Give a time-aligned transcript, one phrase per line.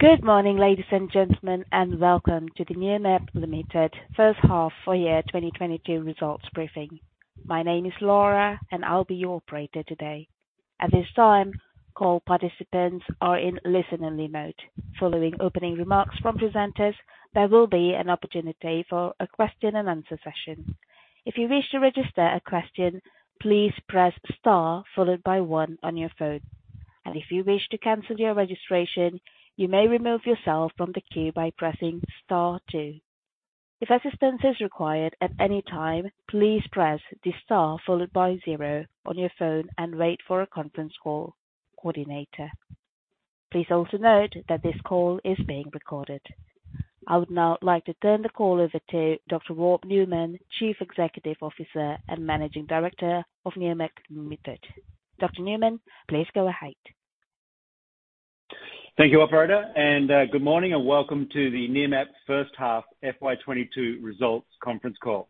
[0.00, 5.20] Good morning, ladies and gentlemen, and welcome to the Nearmap Limited first half for year
[5.28, 6.98] 2022 results briefing.
[7.44, 10.26] My name is Laura, and I'll be your operator today.
[10.80, 11.52] At this time,
[11.94, 14.54] call participants are in listen-only mode.
[14.98, 16.94] Following opening remarks from presenters,
[17.34, 20.76] there will be an opportunity for a question and answer session.
[21.26, 23.02] If you wish to register a question,
[23.42, 26.40] please press star followed by one on your phone.
[27.04, 29.20] And if you wish to cancel your registration,
[29.60, 32.94] you may remove yourself from the queue by pressing star two.
[33.78, 39.18] If assistance is required at any time, please press the star followed by zero on
[39.18, 41.34] your phone and wait for a conference call
[41.78, 42.50] coordinator.
[43.52, 46.22] Please also note that this call is being recorded.
[47.06, 49.52] I would now like to turn the call over to Dr.
[49.52, 54.60] Rob Newman, Chief Executive Officer and Managing Director of Nearmap Limited.
[55.18, 55.42] Dr.
[55.42, 56.76] Newman, please go ahead.
[58.98, 63.36] Thank you, operator, and uh, good morning and welcome to the Nearmap first half FY
[63.36, 65.28] 2022 results conference call.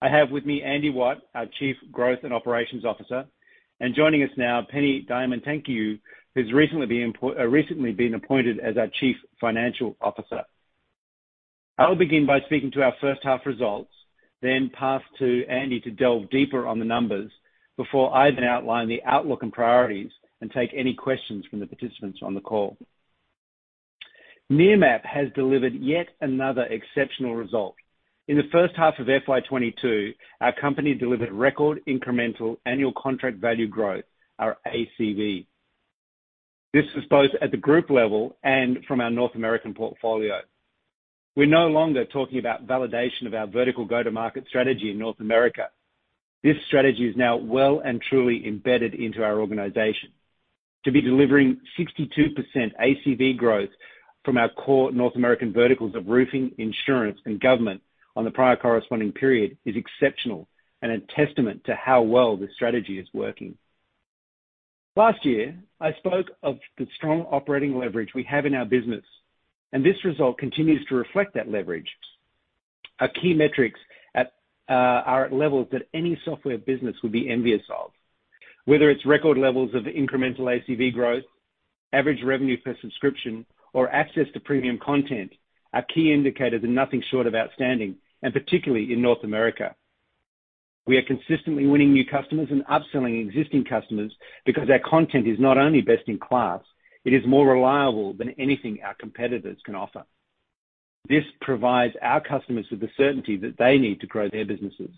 [0.00, 3.26] I have with me Andy Watt, our Chief Growth and Operations Officer,
[3.80, 6.00] and joining us now, Penny Diamantakiou,
[6.34, 10.42] who's recently been uh, recently been appointed as our Chief Financial Officer.
[11.76, 13.92] I will begin by speaking to our first half results,
[14.40, 17.30] then pass to Andy to delve deeper on the numbers
[17.76, 20.10] before I then outline the outlook and priorities
[20.46, 22.76] and take any questions from the participants on the call.
[24.50, 27.74] Nearmap has delivered yet another exceptional result.
[28.28, 33.66] In the first half of FY 2022, our company delivered record incremental annual contract value
[33.66, 34.04] growth,
[34.38, 35.46] our ACV.
[36.72, 40.42] This was both at the group level and from our North American portfolio.
[41.34, 45.70] We're no longer talking about validation of our vertical go-to-market strategy in North America.
[46.44, 50.10] This strategy is now well and truly embedded into our organization.
[50.84, 52.36] To be delivering 62%
[52.80, 53.70] ACV growth
[54.24, 57.82] from our core North American verticals of roofing, insurance, and government
[58.14, 60.48] on the prior corresponding period is exceptional
[60.82, 63.56] and a testament to how well this strategy is working.
[64.94, 69.04] Last year, I spoke of the strong operating leverage we have in our business,
[69.72, 71.88] and this result continues to reflect that leverage.
[73.00, 73.78] Our key metrics
[74.68, 77.92] uh, are at levels that any software business would be envious of.
[78.66, 81.22] Whether it's record levels of incremental ACV growth,
[81.92, 85.32] average revenue per subscription, or access to premium content,
[85.72, 89.76] our key indicators are nothing short of outstanding, and particularly in North America.
[90.84, 94.12] We are consistently winning new customers and upselling existing customers
[94.44, 96.60] because our content is not only best in class,
[97.04, 100.02] it is more reliable than anything our competitors can offer.
[101.08, 104.90] This provides our customers with the certainty that they need to grow their businesses.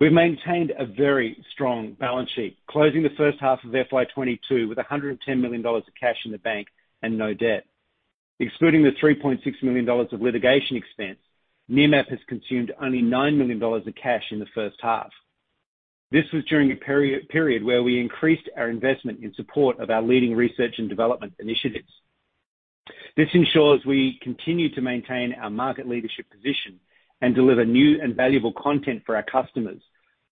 [0.00, 4.78] We've maintained a very strong balance sheet, closing the first half of FY 2022 with
[4.78, 6.68] 110 million dollars of cash in the bank
[7.02, 7.66] and no debt.
[8.38, 11.18] Excluding the 3.6 million dollars of litigation expense,
[11.70, 15.10] Nearmap has consumed only 9 million dollars of cash in the first half.
[16.10, 20.34] This was during a period where we increased our investment in support of our leading
[20.34, 21.92] research and development initiatives.
[23.18, 26.80] This ensures we continue to maintain our market leadership position
[27.20, 29.80] and deliver new and valuable content for our customers,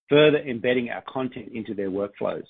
[0.09, 2.45] further embedding our content into their workflows.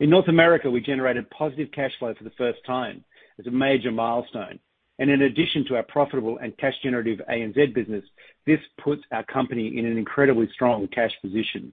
[0.00, 3.04] In North America, we generated positive cash flow for the first time
[3.38, 4.60] as a major milestone.
[5.00, 8.04] And in addition to our profitable and cash generative ANZ business,
[8.46, 11.72] this puts our company in an incredibly strong cash position.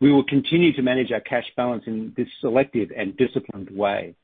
[0.00, 4.16] We will continue to manage our cash balance in this selective and disciplined way.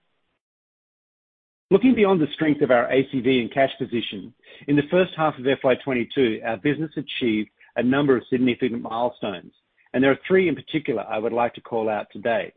[1.70, 4.32] Looking beyond the strength of our ACV and cash position,
[4.68, 9.52] in the first half of FY 2022, our business achieved a number of significant milestones,
[9.92, 12.54] and there are three in particular I would like to call out today.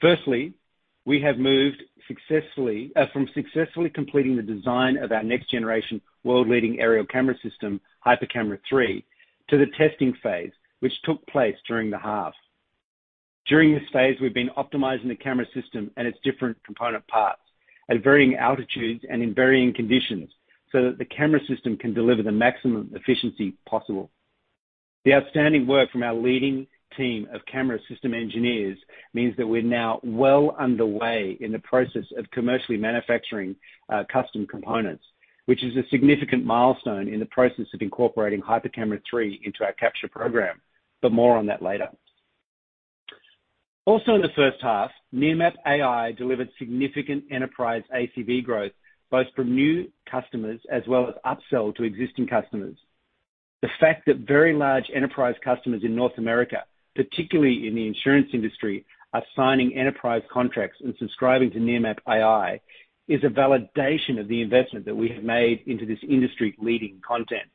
[0.00, 0.54] Firstly,
[1.04, 6.80] we have moved successfully uh, from successfully completing the design of our next generation world-leading
[6.80, 9.04] aerial camera system, HyperCamera 3,
[9.50, 12.32] to the testing phase, which took place during the half.
[13.46, 17.42] During this phase, we've been optimizing the camera system and its different component parts
[17.90, 20.30] at varying altitudes and in varying conditions
[20.72, 24.10] so that the camera system can deliver the maximum efficiency possible.
[25.04, 26.66] The outstanding work from our leading
[26.96, 28.78] team of camera system engineers
[29.14, 33.56] means that we're now well underway in the process of commercially manufacturing
[33.88, 35.04] uh, custom components,
[35.46, 40.08] which is a significant milestone in the process of incorporating HyperCamera 3 into our capture
[40.08, 40.60] program.
[41.02, 41.88] But more on that later.
[43.86, 48.72] Also in the first half, Nearmap AI delivered significant enterprise ACV growth,
[49.10, 52.76] both from new customers as well as upsell to existing customers.
[53.62, 58.84] The fact that very large enterprise customers in North America, particularly in the insurance industry,
[59.12, 62.60] are signing enterprise contracts and subscribing to Nearmap AI
[63.08, 67.48] is a validation of the investment that we have made into this industry-leading content.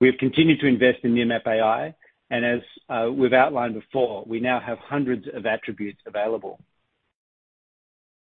[0.00, 1.94] We have continued to invest in Nearmap AI,
[2.30, 6.58] as uh, we've outlined before, we now have hundreds of attributes available.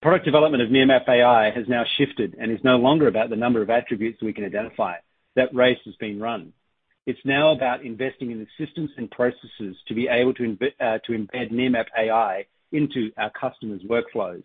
[0.02, 3.62] Product development of Nearmap AI has now shifted and is no longer about the number
[3.62, 4.96] of attributes we can identify.
[5.36, 6.54] That race has been run.
[7.06, 11.52] It's now about investing in the systems and processes to be able to uh, embed
[11.52, 14.44] Nearmap AI into our customers' workflows.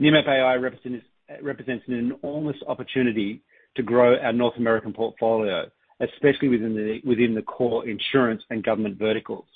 [0.00, 3.42] Nearmap AI represents an enormous opportunity
[3.76, 5.64] to grow our North American portfolio,
[6.00, 9.46] especially within the core insurance and government verticals.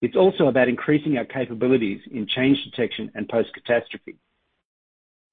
[0.00, 4.16] It's also about increasing our capabilities in change detection and post-catastrophe.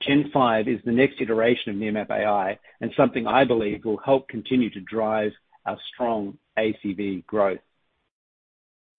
[0.01, 4.27] Gen 5 is the next iteration of Nearmap AI and something I believe will help
[4.27, 5.31] continue to drive
[5.65, 7.59] our strong ACV growth.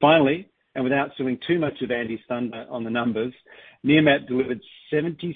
[0.00, 3.34] Finally, and without stealing too much of Andy's thunder on the numbers,
[3.84, 4.60] Nearmap delivered
[4.92, 5.34] 76%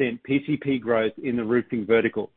[0.00, 2.30] PCP growth in the roofing vertical,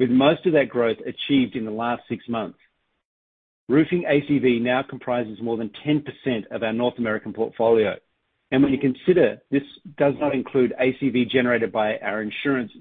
[0.00, 2.58] with most of that growth achieved in the last six months.
[3.68, 6.02] Roofing ACV now comprises more than 10%
[6.50, 7.94] of our North American portfolio.
[8.50, 9.62] And when you consider this
[9.98, 12.72] does not include ACV generated by uh, our insurance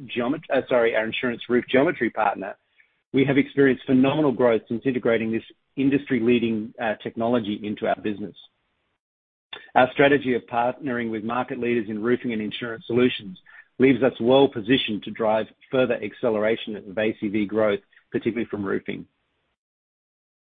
[1.50, 2.56] roof geometry partner,
[3.12, 5.44] we have experienced phenomenal growth since integrating this
[5.76, 8.36] industry-leading uh, technology into our business.
[9.76, 13.38] Our strategy of partnering with market leaders in roofing and insurance solutions
[13.80, 17.80] leaves us well positioned to drive further acceleration of ACV growth,
[18.12, 19.06] particularly from roofing.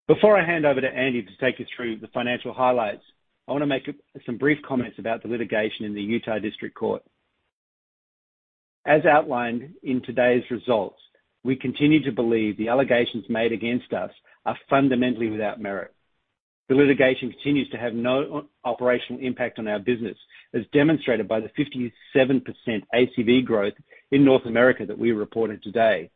[0.09, 3.03] Before I hand over to Andy to take you through the financial highlights,
[3.47, 3.89] I wanna make
[4.27, 7.03] some brief comments about the litigation in the Utah District Court.
[8.87, 11.01] As outlined in today's results,
[11.45, 14.11] we continue to believe the allegations made against us
[14.45, 15.95] are fundamentally without merit.
[16.69, 20.17] The litigation continues to have no operational impact on our business,
[20.53, 21.93] as demonstrated by the 57%
[22.95, 23.73] ACV growth
[24.11, 26.11] in North America that we reported today.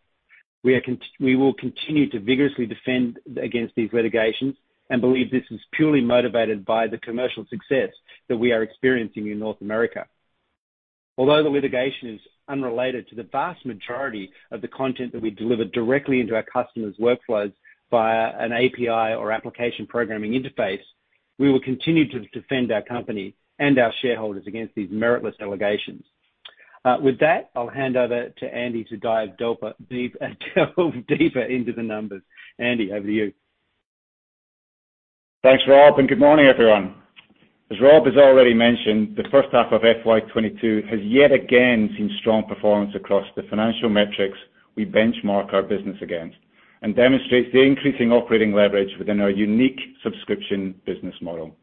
[0.63, 4.55] We will continue to vigorously defend against these litigations
[4.91, 7.91] and believe this is purely motivated by the commercial success
[8.29, 10.07] that we are experiencing in North America.
[11.17, 15.65] Although the litigation is unrelated to the vast majority of the content that we deliver
[15.65, 17.53] directly into our customers' workflows
[17.93, 20.83] via an API or application programming interface,
[21.39, 26.03] we will continue to defend our company and our shareholders against these meritless allegations.
[26.85, 32.23] Uh, with that, I'll hand over to Andy to dive deeper into the numbers.
[32.59, 33.33] Andy, over to you.
[35.45, 36.95] Thanks, Rob, and good morning, everyone.
[37.71, 42.11] As Rob has already mentioned, the first half of FY 2022 has yet again seen
[42.21, 44.39] strong performance across the financial metrics
[44.77, 46.37] we benchmark our business against
[46.83, 51.57] and demonstrates the increasing operating leverage within our unique subscription business model.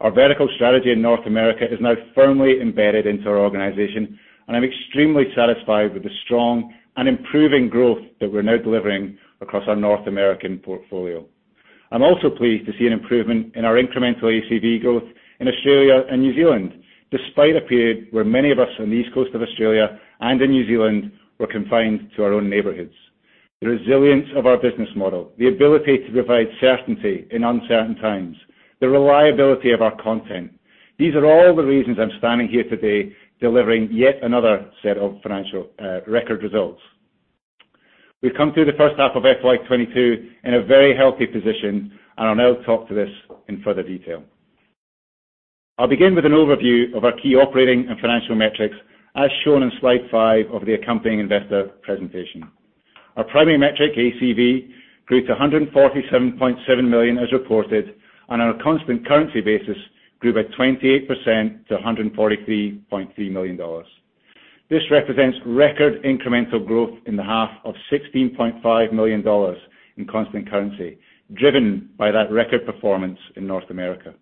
[0.00, 4.64] Our vertical strategy in North America is now firmly embedded into our organization, and I'm
[4.64, 10.06] extremely satisfied with the strong and improving growth that we're now delivering across our North
[10.06, 11.24] American portfolio.
[11.90, 15.04] I'm also pleased to see an improvement in our incremental ACV growth
[15.40, 19.14] in Australia and New Zealand, despite a period where many of us on the East
[19.14, 22.94] Coast of Australia and in New Zealand were confined to our own neighborhoods.
[23.62, 28.36] The resilience of our business model, the ability to provide certainty in uncertain times,
[28.80, 30.58] the reliability of our content,
[30.98, 35.70] these are all the reasons I'm standing here today delivering yet another set of financial
[35.80, 36.80] uh, record results.
[38.20, 42.28] We've come through the first half of FY 2022 in a very healthy position, and
[42.28, 43.10] I'll now talk to this
[43.46, 44.24] in further detail.
[45.78, 48.74] I'll begin with an overview of our key operating and financial metrics
[49.14, 52.50] as shown in slide five of the accompanying investor presentation.
[53.16, 54.70] Our primary metric, ACV,
[55.06, 57.94] grew to 147.7 million as reported,
[58.28, 59.76] and on a constant currency basis,
[60.20, 63.60] grew by 28% to $143.3 million.
[64.70, 69.56] This represents record incremental growth in the half of $16.5 million
[69.98, 70.96] in constant currency,
[71.34, 74.14] driven by that record performance in North America.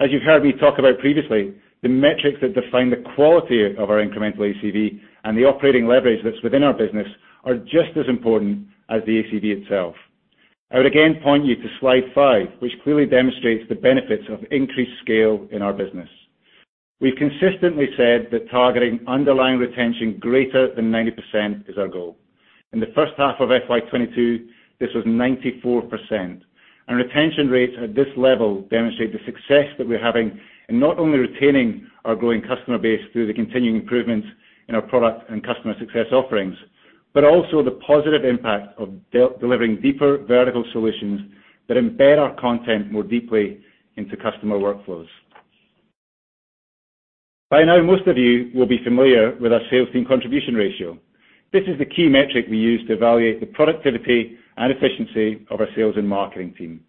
[0.00, 4.04] As you've heard me talk about previously, the metrics that define the quality of our
[4.04, 7.06] incremental ACV and the operating leverage that's within our business
[7.46, 9.94] are just as important as the ACV itself.
[10.72, 15.00] I would again point you to slide five, which clearly demonstrates the benefits of increased
[15.00, 16.08] scale in our business.
[17.00, 22.16] We've consistently said that targeting underlying retention greater than 90% is our goal.
[22.72, 24.48] In the first half of FY 2022,
[24.80, 26.40] this was 94%.
[26.88, 31.18] And retention rates at this level demonstrate the success that we're having in not only
[31.18, 34.26] retaining our growing customer base through the continuing improvements
[34.68, 36.56] in our product and customer success offerings,
[37.16, 38.90] but also the positive impact of
[39.40, 41.18] delivering deeper vertical solutions
[41.66, 43.58] that embed our content more deeply
[43.96, 45.06] into customer workflows.
[47.48, 50.98] By now, most of you will be familiar with our sales team contribution ratio.
[51.54, 55.68] This is the key metric we use to evaluate the productivity and efficiency of our
[55.74, 56.80] sales and marketing team.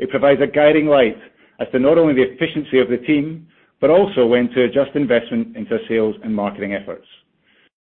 [0.00, 1.16] It provides a guiding light
[1.60, 3.46] as to not only the efficiency of the team,
[3.80, 7.06] but also when to adjust investment into sales and marketing efforts.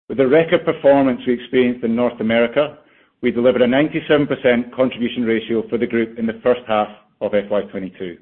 [0.06, 2.76] With the record performance we experienced in North America,
[3.23, 6.88] we delivered a 97% contribution ratio for the group in the first half
[7.23, 8.18] of FY 2022.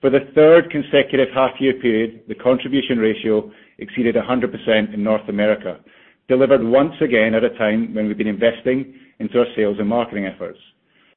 [0.00, 5.80] For the third consecutive half-year period, the contribution ratio exceeded 100% in North America,
[6.28, 10.26] delivered once again at a time when we've been investing into our sales and marketing
[10.26, 10.60] efforts.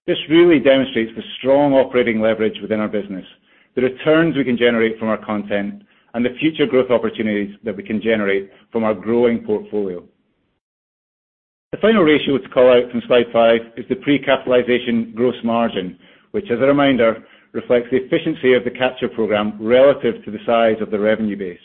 [0.07, 3.25] This really demonstrates the strong operating leverage within our business,
[3.75, 5.83] the returns we can generate from our content,
[6.13, 10.03] and the future growth opportunities that we can generate from our growing portfolio.
[11.71, 15.97] The final ratio to call out from slide five is the pre-capitalization gross margin,
[16.31, 20.81] which as a reminder, reflects the efficiency of the capture program relative to the size
[20.81, 21.59] of the revenue base.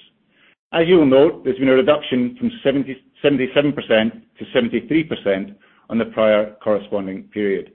[0.73, 2.93] As you will note, there's been a reduction from 77%
[3.25, 5.55] to 73%
[5.90, 7.73] on the prior corresponding period.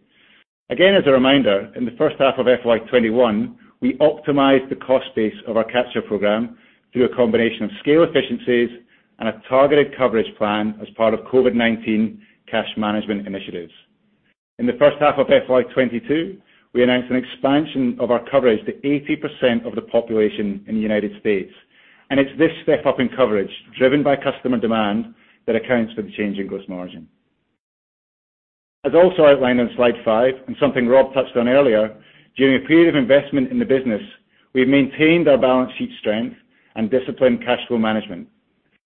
[0.69, 5.07] Again, as a reminder, in the first half of FY 2021, we optimized the cost
[5.15, 6.57] base of our capture program
[6.93, 8.69] through a combination of scale efficiencies
[9.19, 12.19] and a targeted coverage plan as part of COVID-19
[12.49, 13.73] cash management initiatives.
[14.59, 16.37] In the first half of FY 2022,
[16.73, 21.11] we announced an expansion of our coverage to 80% of the population in the United
[21.19, 21.51] States,
[22.09, 25.13] and it's this step up in coverage, driven by customer demand,
[25.45, 27.07] that accounts for the change in gross margin.
[28.85, 31.95] As also outlined on slide five, and something Rob touched on earlier,
[32.37, 34.01] during a period of investment in the business,
[34.53, 36.35] we've maintained our balance sheet strength
[36.75, 38.27] and disciplined cash flow management.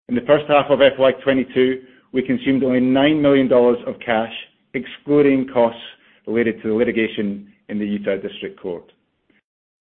[0.09, 1.83] In the first half of FY 2022,
[2.13, 4.33] we consumed only 9 million dollars of cash,
[4.75, 5.81] excluding costs
[6.27, 8.93] related to the litigation in the Utah District Court.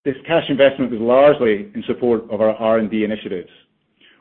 [0.05, 3.49] This cash investment was largely in support of our R&D initiatives.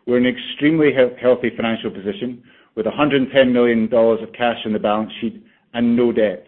[0.07, 2.43] We're in an extremely healthy financial position
[2.75, 5.45] with 110 million dollars of cash on the balance sheet
[5.75, 6.47] and no debt.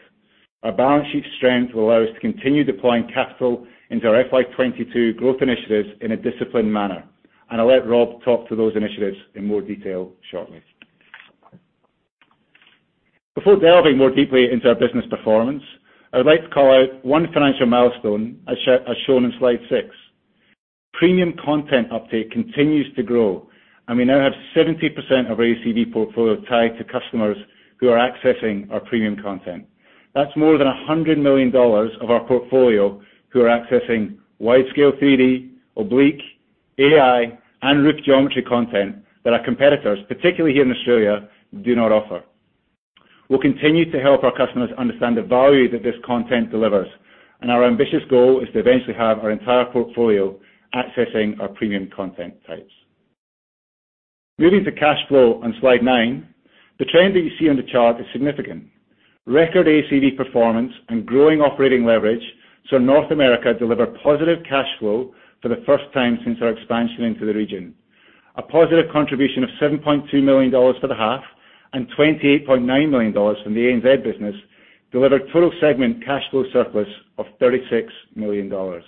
[0.63, 5.15] Our balance sheet strength will allow us to continue deploying capital into our FY 2022
[5.15, 7.05] growth initiatives in a disciplined manner.
[7.59, 10.62] I'll let Rob talk to those initiatives in more detail shortly.
[13.35, 15.62] Before delving more deeply into our business performance,
[16.12, 18.57] I would like to call out one financial milestone as
[19.07, 19.88] shown in slide six.
[20.92, 23.49] Premium content uptake continues to grow,
[23.88, 27.37] and we now have 70% of our ACV portfolio tied to customers
[27.78, 29.64] who are accessing our premium content.
[30.14, 36.21] That's more than 100 million dollars of our portfolio who are accessing widescale 3D, oblique,
[36.78, 41.29] AI, and roof geometry content that our competitors, particularly here in Australia,
[41.62, 42.23] do not offer.
[43.29, 46.88] We'll continue to help our customers understand the value that this content delivers,
[47.40, 50.38] and our ambitious goal is to eventually have our entire portfolio
[50.75, 52.73] accessing our premium content types.
[54.38, 56.26] Moving to cash flow on slide nine,
[56.79, 58.64] the trend that you see on the chart is significant.
[59.26, 62.23] Record ACV performance and growing operating leverage
[62.69, 65.12] saw North America deliver positive cash flow
[65.43, 67.75] for the first time since our expansion into the region.
[68.37, 71.23] A positive contribution of 7.2 million dollars for the half
[71.73, 74.35] and 28.9 million dollars from the ANZ business
[74.93, 78.85] delivered total segment cash flow surplus of 36 million dollars.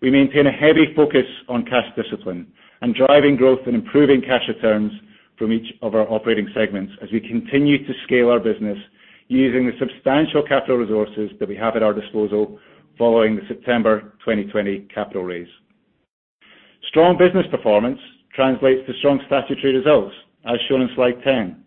[0.00, 2.46] We maintain a heavy focus on cash discipline
[2.82, 4.92] and driving growth and improving cash returns
[5.36, 8.78] from each of our operating segments as we continue to scale our business
[9.28, 12.58] using the substantial capital resources that we have at our disposal
[12.98, 15.48] following the September 2020 capital raise.
[16.88, 17.98] Strong business performance
[18.34, 20.14] translates to strong statutory results,
[20.44, 21.64] as shown in slide 10.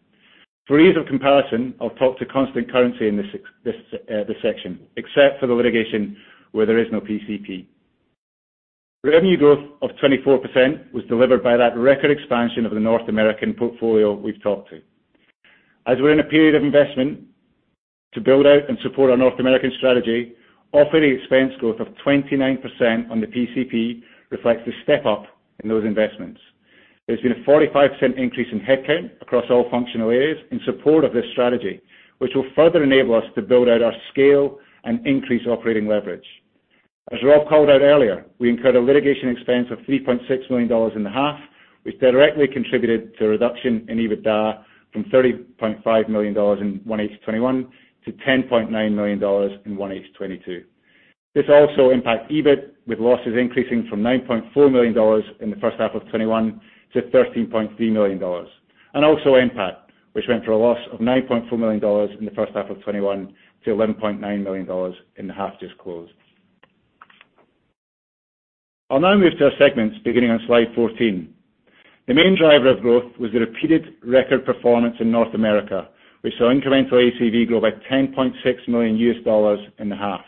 [0.67, 5.47] For ease of comparison, I'll talk to constant currency in this uh, section, except for
[5.47, 6.15] the litigation
[6.51, 7.65] where there is no PCP.
[9.03, 14.13] Revenue growth of 24% was delivered by that record expansion of the North American portfolio
[14.13, 14.81] we've talked to.
[15.87, 17.21] As we're in a period of investment
[18.13, 20.35] to build out and support our North American strategy,
[20.73, 25.25] operating expense growth of 29% on the PCP reflects the step-up
[25.63, 26.39] in those investments.
[27.07, 31.25] There's been a 45% increase in headcount across all functional areas in support of this
[31.33, 31.81] strategy,
[32.19, 36.25] which will further enable us to build out our scale and increase operating leverage.
[37.11, 41.03] As Rob called out earlier, we incurred a litigation expense of 3.6 million dollars in
[41.03, 41.39] the half,
[41.83, 44.63] which directly contributed to a reduction in EBITDA
[44.93, 47.67] from 30.5 million dollars in 1H 2021
[48.05, 50.63] to 10.9 million dollars in 1H 2022.
[51.33, 55.91] This also impacts EBIT, with losses increasing from 9.4 million dollars in the first half
[55.95, 56.59] of 2021
[56.93, 58.49] to 13.3 million dollars.
[58.93, 59.77] And also NPAT,
[60.13, 63.33] which went from a loss of 9.4 million dollars in the first half of 2021
[63.63, 66.11] to 11.9 million dollars in the half just closed.
[68.89, 71.33] I'll now move to our segments beginning on slide 14.
[72.07, 75.87] The main driver of growth was the repeated record performance in North America,
[76.21, 78.95] which saw incremental ACV grow by $10.6 million
[79.79, 80.21] in the half.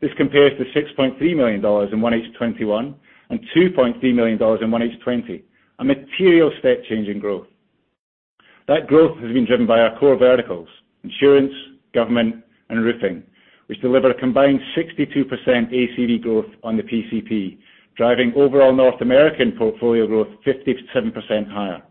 [0.00, 2.94] This compares to $6.3 million in 1H 2021
[3.30, 5.44] and $2.3 million in 1H 2020,
[5.80, 7.46] a material step change in growth.
[8.68, 10.68] That growth has been driven by our core verticals,
[11.02, 11.52] insurance,
[11.94, 13.22] government, and roofing,
[13.66, 17.58] which deliver a combined 62% ACV growth on the PCP,
[17.96, 21.82] driving overall North American portfolio growth 57% higher.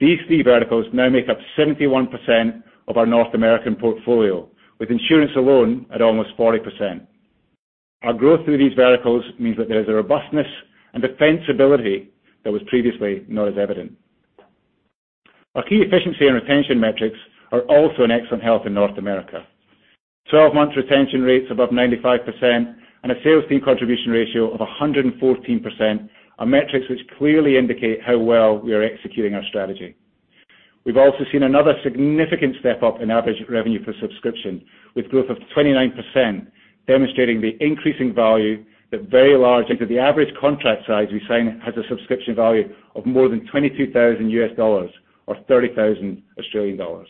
[0.00, 5.86] These three verticals now make up 71% of our North American portfolio, with insurance alone
[5.92, 7.06] at almost 40%.
[8.02, 10.46] Our growth through these verticals means that there is a robustness
[10.94, 12.08] and defensibility
[12.44, 13.92] that was previously not as evident.
[15.54, 17.18] Our key efficiency and retention metrics
[17.52, 19.46] are also in excellent health in North America.
[20.32, 26.08] 12-month retention rates above 95% and a sales team contribution ratio of 114%
[26.40, 29.94] are metrics which clearly indicate how well we are executing our strategy.
[30.84, 34.64] We've also seen another significant step up in average revenue per subscription,
[34.96, 36.46] with growth of 29%,
[36.88, 41.74] demonstrating the increasing value that very large into the average contract size we sign has
[41.76, 44.88] a subscription value of more than $22,000
[45.26, 47.08] or 30,000 Australian dollars.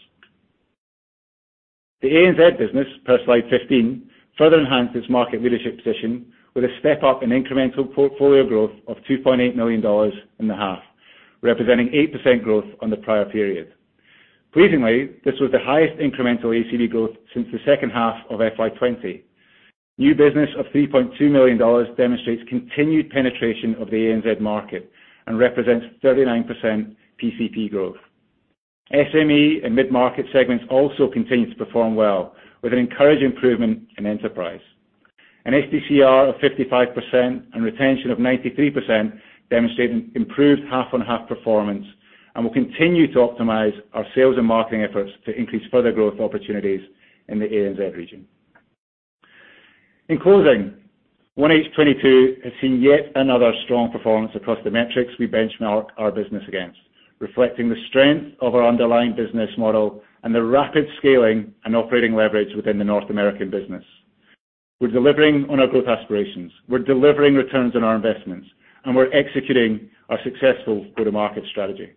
[2.03, 7.03] The ANZ business, per slide 15, further enhanced its market leadership position with a step
[7.03, 10.83] up in incremental portfolio growth of $2.8 million in the half,
[11.43, 13.73] representing 8% growth on the prior period.
[14.53, 19.25] Pleasingly, this was the highest incremental ACV growth since the second half of FY 2020.
[19.99, 21.59] New business of $3.2 million
[21.95, 24.91] demonstrates continued penetration of the ANZ market
[25.27, 27.99] and represents 39% PCP growth.
[28.93, 34.61] SME and mid-market segments also continue to perform well, with an encouraging improvement in enterprise.
[35.45, 39.19] An STCR of 55% and retention of 93%
[39.51, 41.87] demonstrating improved half-on-half performance,
[42.35, 46.81] and we'll continue to optimize our sales and marketing efforts to increase further growth opportunities
[47.29, 48.27] in the ANZ region.
[50.09, 50.75] In closing,
[51.39, 56.43] 1H 2022 has seen yet another strong performance across the metrics we benchmark our business
[56.49, 56.79] against,
[57.19, 62.55] reflecting the strength of our underlying business model and the rapid scaling and operating leverage
[62.55, 63.85] within the North American business.
[64.81, 68.49] We're delivering on our growth aspirations, we're delivering returns on our investments,
[68.87, 71.91] and we're executing our successful go-to-market strategy.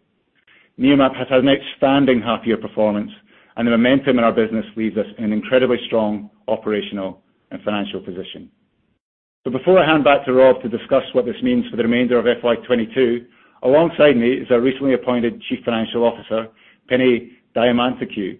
[0.77, 3.09] Nearmap has had an outstanding half-year performance,
[3.55, 8.01] and the momentum in our business leaves us in an incredibly strong operational and financial
[8.01, 8.51] position.
[9.49, 12.25] Before I hand back to Rob to discuss what this means for the remainder of
[12.25, 13.25] FY 2022,
[13.63, 16.49] alongside me is our recently appointed Chief Financial Officer,
[16.89, 18.39] Penny Diamantakiou.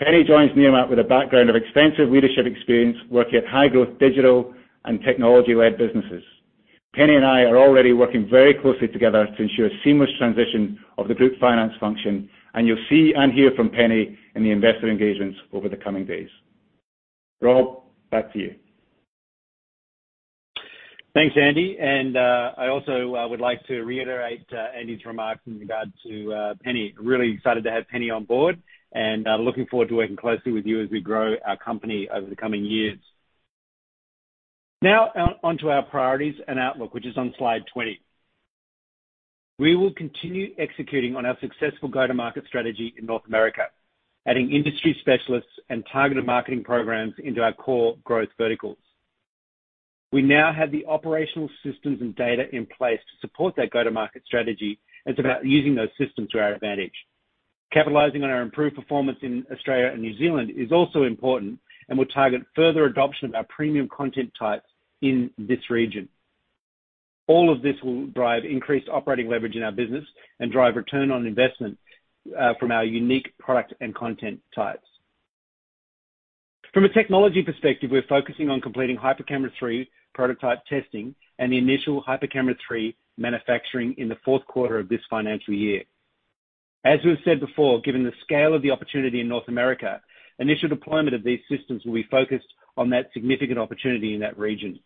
[0.00, 5.02] Penny joins Nearmap with a background of extensive leadership experience working at high-growth digital and
[5.02, 6.22] technology-led businesses.
[6.94, 11.08] Penny and I are already working very closely together to ensure a seamless transition of
[11.08, 15.36] the group finance function, and you'll see and hear from Penny in the investor engagements
[15.52, 16.28] over the coming days.
[17.40, 17.82] Rob,
[18.12, 18.54] back to you.
[21.12, 21.76] Thanks, Andy.
[21.80, 26.32] And uh I also uh, would like to reiterate uh, Andy's remarks in regard to
[26.32, 26.94] uh, Penny.
[26.96, 30.66] Really excited to have Penny on board and uh, looking forward to working closely with
[30.66, 32.98] you as we grow our company over the coming years.
[34.80, 35.10] Now
[35.42, 38.00] on to our priorities and outlook, which is on slide 20.
[39.58, 43.62] We will continue executing on our successful go-to-market strategy in North America,
[44.24, 48.78] adding industry specialists and targeted marketing programs into our core growth verticals.
[50.12, 54.78] We now have the operational systems and data in place to support that go-to-market strategy.
[55.06, 56.94] It's about using those systems to our advantage.
[57.72, 62.06] Capitalizing on our improved performance in Australia and New Zealand is also important and will
[62.06, 64.66] target further adoption of our premium content types
[65.02, 66.08] in this region.
[67.26, 70.04] All of this will drive increased operating leverage in our business
[70.40, 71.78] and drive return on investment
[72.38, 74.86] uh, from our unique product and content types.
[76.72, 82.02] From a technology perspective, we're focusing on completing HyperCamera 3 prototype testing and the initial
[82.02, 85.82] HyperCamera 3 manufacturing in the fourth quarter of this financial year.
[86.84, 90.00] As we've said before, given the scale of the opportunity in North America,
[90.38, 94.78] initial deployment of these systems will be focused on that significant opportunity in that region.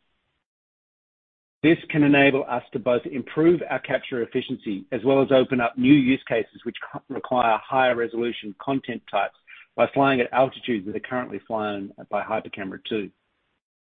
[1.63, 5.79] This can enable us to both improve our capture efficiency as well as open up
[5.79, 6.77] new use cases which
[7.09, 9.37] require higher resolution content types
[9.77, 13.09] by flying at altitudes that are currently flown by HyperCamera 2.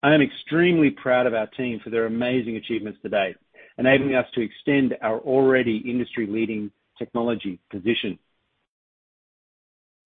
[0.03, 3.37] I am extremely proud of our team for their amazing achievements to date,
[3.79, 8.19] enabling us to extend our already industry-leading technology position.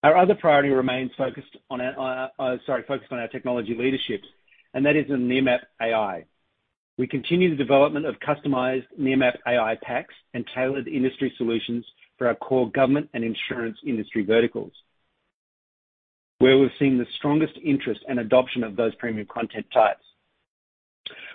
[0.02, 4.22] Our other priority remains focused on our uh, uh, sorry focused on our technology leadership,
[4.72, 6.24] and that is in Nearmap AI.
[6.96, 11.84] We continue the development of customized Nearmap AI packs and tailored industry solutions
[12.16, 14.72] for our core government and insurance industry verticals,
[16.38, 20.04] where we've seen the strongest interest and adoption of those premium content types.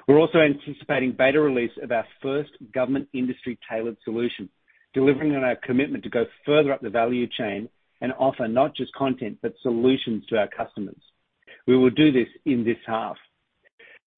[0.08, 4.50] We're also anticipating beta release of our first government industry-tailored solution,
[4.96, 7.70] delivering on our commitment to go further up the value chain
[8.02, 11.00] and offer not just content, but solutions to our customers.
[11.68, 13.18] We will do this in this half.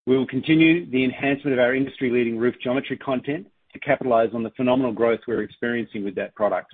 [0.05, 4.51] We will continue the enhancement of our industry-leading roof geometry content to capitalize on the
[4.51, 6.73] phenomenal growth we're experiencing with that product.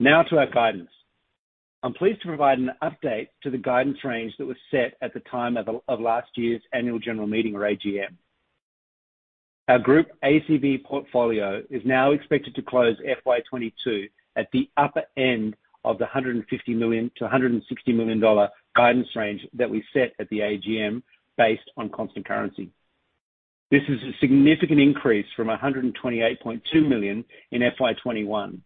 [0.00, 0.90] Now to our guidance.
[1.82, 5.20] I'm pleased to provide an update to the guidance range that was set at the
[5.20, 8.16] time of last year's annual general meeting or AGM.
[9.68, 15.56] Our group ACV portfolio is now expected to close FY 2022 at the upper end
[15.84, 21.02] of the $150 million-$160 million guidance range that we set at the AGM
[21.36, 22.70] based on constant currency.
[23.70, 28.62] This is a significant increase from 128.2 million in FY 2021,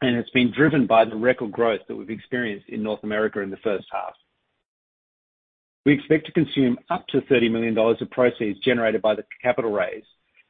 [0.00, 3.50] and it's been driven by the record growth that we've experienced in North America in
[3.50, 4.14] the first half.
[5.84, 9.72] We expect to consume up to 30 million dollars of proceeds generated by the capital
[9.72, 10.04] raise,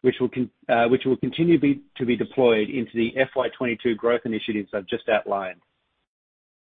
[0.04, 1.60] Uh, which will continue
[1.96, 5.60] to be deployed into the FY 2022 growth initiatives I've just outlined.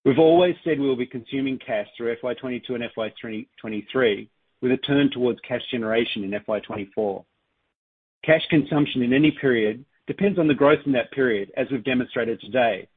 [0.07, 4.31] We've always said we will be consuming cash through FY 2022 and FY 2023,
[4.62, 7.27] with a turn towards cash generation in FY 2024.
[8.25, 12.40] Cash consumption in any period depends on the growth in that period, as we've demonstrated
[12.40, 12.88] today,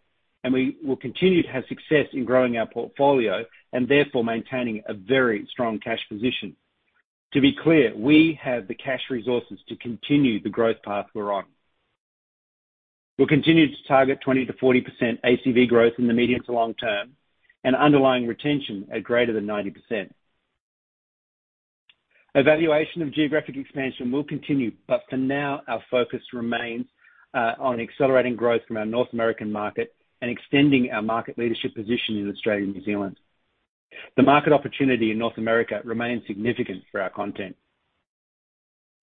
[0.45, 4.93] and we will continue to have success in growing our portfolio and therefore maintaining a
[4.93, 6.55] very strong cash position.
[7.33, 11.45] To be clear, we have the cash resources to continue the growth path we're on.
[13.17, 17.11] We'll continue to target 20%-40% ACV growth in the medium to long term
[17.63, 20.09] and underlying retention at greater than 90%.
[22.35, 26.85] Evaluation of geographic expansion will continue, but for now, our focus remains
[27.33, 32.17] uh, on accelerating growth from our North American market and extending our market leadership position
[32.17, 33.19] in Australia and New Zealand.
[34.17, 37.55] The market opportunity in North America remains significant for our content.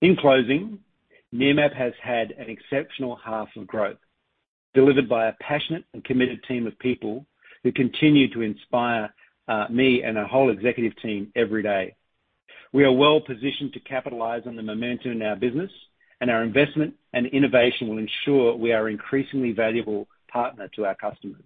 [0.01, 0.81] In closing,
[1.35, 3.99] Nearmap has had an exceptional half of growth,
[4.75, 7.27] delivered by a passionate and committed team of people
[7.63, 9.13] who continue to inspire
[9.49, 11.95] uh, me and our whole executive team every day.
[12.73, 15.71] We are well-positioned to capitalize on the momentum in our business,
[16.21, 21.45] and our investment and innovation will ensure we are increasingly valuable partner to our customers.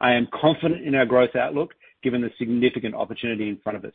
[0.00, 1.74] I am confident in our growth outlook,
[2.06, 3.92] given the significant opportunity in front of us.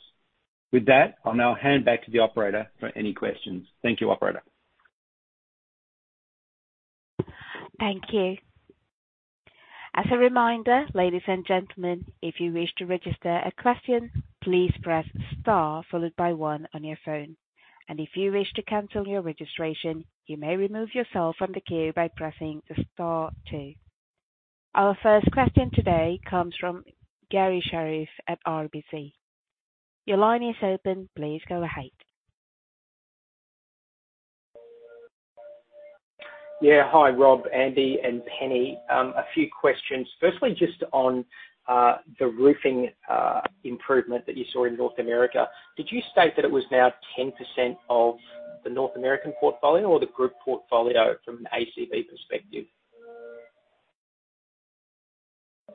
[0.74, 3.66] With that, I'll now hand back to the operator for any questions.
[3.82, 4.44] Thank you, operator.
[7.80, 8.36] Thank you.
[9.96, 14.12] As a reminder, ladies and gentlemen, if you wish to register a question,
[14.44, 15.06] please press
[15.40, 17.38] star followed by one on your phone.
[17.88, 21.94] And if you wish to cancel your registration, you may remove yourself from the queue
[21.96, 23.72] by pressing the star two.
[24.76, 26.84] Our first question today comes from
[27.32, 29.14] Garry Sherriff at RBC.
[30.06, 31.10] Your line is open.
[31.16, 31.92] Please go ahead.
[36.62, 36.84] Yeah.
[36.92, 38.78] Hi, Rob, Andy, and Penny.
[38.92, 40.08] Um, a few questions.
[40.20, 41.26] Firstly, just on
[41.68, 45.48] uh, the roofing uh, improvement that you saw in North America.
[45.78, 47.32] Did you state that it was now 10%
[47.90, 48.16] of
[48.64, 52.66] the North American portfolio or the group portfolio from an ACV perspective?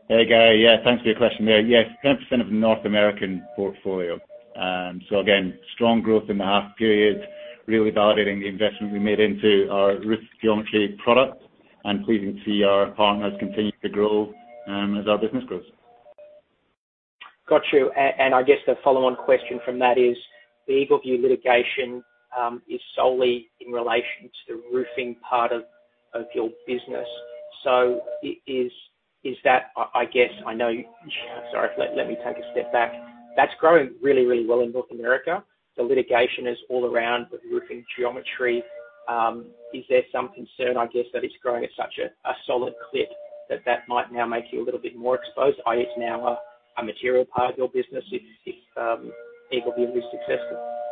[0.08, 0.62] Hey, Garry.
[0.62, 1.60] Yeah, thanks for your question there.
[1.60, 4.18] Yes, 10% of North American portfolio.
[4.54, 7.20] Um so again, strong growth in the half period,
[7.66, 11.42] really validating the investment we made into our roof geometry product
[11.84, 14.32] and pleasing to see our partners continue to grow
[14.68, 15.64] as our business grows.
[17.48, 17.90] Got you.
[17.96, 20.16] And I guess the follow-on question from that is,
[20.66, 22.02] the EagleView litigation
[22.68, 25.62] is solely in relation to the roofing part of
[26.34, 27.06] your business.
[28.46, 28.72] Is
[29.44, 30.70] that, I guess I know.
[31.52, 32.92] Sorry, let me take a step back.
[33.36, 35.42] That's growing really really well in North America.
[35.76, 38.62] The litigation is all around the roofing geometry.
[39.08, 43.08] Um, is there some concern, I guess, that it's growing at such a solid clip
[43.48, 46.38] that that might now make you a little bit more exposed, i.e., it's now
[46.78, 49.12] a material part of your business if um,
[49.52, 50.85] EagleView is successful?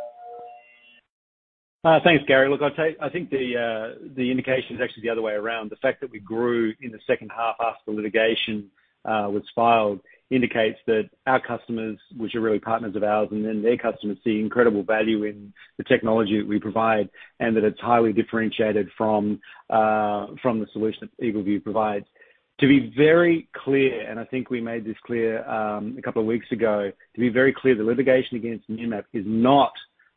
[1.85, 2.49] Thanks, Garry.
[2.49, 5.71] Look, I I think the uh the indication is actually the other way around.
[5.71, 8.71] The fact that we grew in the second half after the litigation
[9.05, 13.63] uh was filed indicates that our customers, which are really partners of ours, and then
[13.63, 18.13] their customers, see incredible value in the technology that we provide and that it's highly
[18.15, 22.07] differentiated from uh from the solution that EagleView provides.
[22.61, 26.27] To be very clear, and I think we made this clear um a couple of
[26.29, 29.73] weeks ago, to be very clear, the litigation against Nearmap is not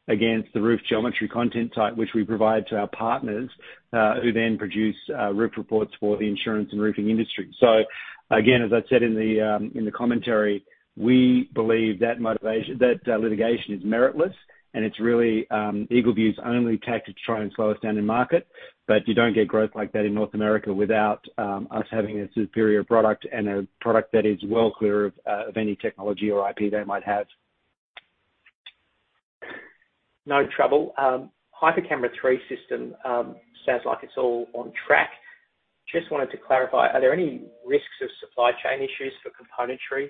[0.08, 3.50] against the roof geometry content type, which we provide to our partners,
[3.94, 7.54] uh, who then produce uh, roof reports for the insurance and roofing industry.
[7.60, 7.84] So
[8.32, 10.64] again, as I said in the um in the commentary,
[10.96, 14.34] we believe that motivation that uh litigation is meritless,
[14.74, 18.48] and it's really um, EagleView's only tactic to try and slow us down in market.
[18.88, 22.28] But you don't get growth like that in North America without um, us having a
[22.34, 26.72] superior product and a product that is well clear of uh, any technology or IP
[26.72, 27.26] they might have.
[30.28, 30.94] No trouble.
[30.98, 35.10] Um, HyperCamera 3 system um, sounds like it's all on track.
[35.92, 40.10] Just wanted to clarify, are there any risks of supply chain issues for componentry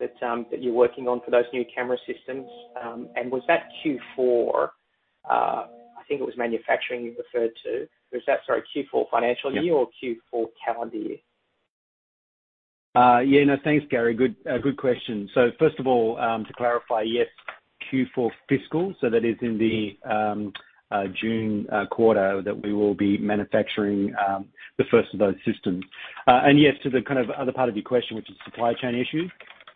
[0.00, 2.48] that um, you're working on for those new camera systems?
[2.82, 4.68] Um and was that Q4,
[5.28, 7.86] uh, I think it was manufacturing you referred to.
[8.12, 11.18] Was that, sorry, Q4 financial year or Q4 calendar year?
[12.94, 14.14] Uh, yeah, no, thanks, Garry.
[14.14, 15.28] Good uh good question.
[15.34, 17.28] So First of all, to clarify, yes,
[17.92, 20.52] Q4 fiscal, so that is in the um,
[20.90, 25.84] uh, June uh, quarter that we will be manufacturing um, the first of those systems.
[26.26, 28.72] Uh and yes, to the kind of other part of your question, which is supply
[28.74, 29.30] chain issues.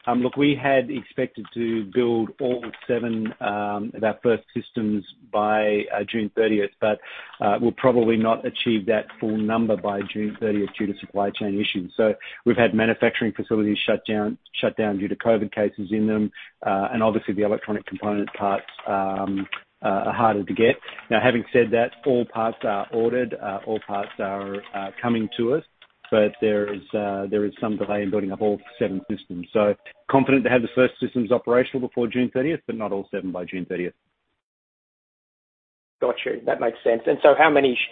[0.07, 5.85] Um, look, we had expected to build all seven um, of our first systems by
[5.95, 7.01] uh, June 30th, but
[7.41, 11.55] uh, we'll probably not achieve that full number by June 30th due to supply chain
[11.55, 11.93] issues.
[11.97, 12.15] So
[12.45, 16.31] we've had manufacturing facilities shut down shut down due to COVID cases in them.
[16.65, 19.47] Uh and obviously the electronic component parts um,
[19.83, 20.77] uh, are harder to get.
[21.11, 23.35] Now, having said that, all parts are ordered,
[23.67, 24.63] all parts are
[25.01, 25.65] coming to us,
[26.15, 29.49] but there is uh there is some delay in building up all seven systems.
[29.53, 29.75] So
[30.09, 33.45] confident to have the first systems operational before June 30th, but not all seven by
[33.45, 33.95] June 30th.
[36.01, 36.41] Got you.
[36.47, 37.03] That makes sense.
[37.07, 37.89] And so how many sh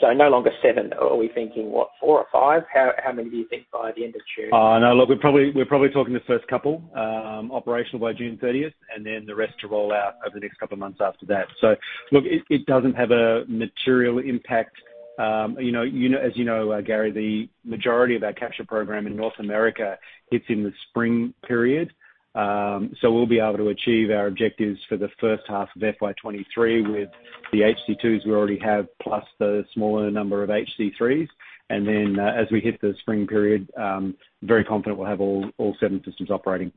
[0.00, 0.92] so no longer seven.
[0.94, 2.64] Are we thinking, what, four or five?
[2.74, 4.50] How how many do you think by the end of June?
[4.52, 8.74] Oh no, look, we're probably we're probably talking the first couple operational by June 30th,
[8.94, 11.46] and then the rest to roll out over the next couple of months after that.
[11.60, 11.76] So
[12.10, 14.76] look, it doesn't have a material impact.
[15.20, 19.16] Um, you know, as you know, uh, Garry, the majority of our capture program in
[19.16, 19.98] North America
[20.30, 21.92] hits in the spring period.
[22.36, 26.12] Um so we'll be able to achieve our objectives for the first half of FY
[26.12, 27.08] 2023 with
[27.52, 31.28] the HC2s we already have, plus the smaller number of HC3s.
[31.68, 36.02] Then, uh, As we hit the spring period, um, very confident we'll have all seven
[36.04, 36.72] systems operating.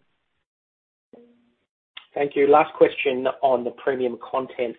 [2.13, 2.47] Thank you.
[2.47, 4.75] Last question on the premium content.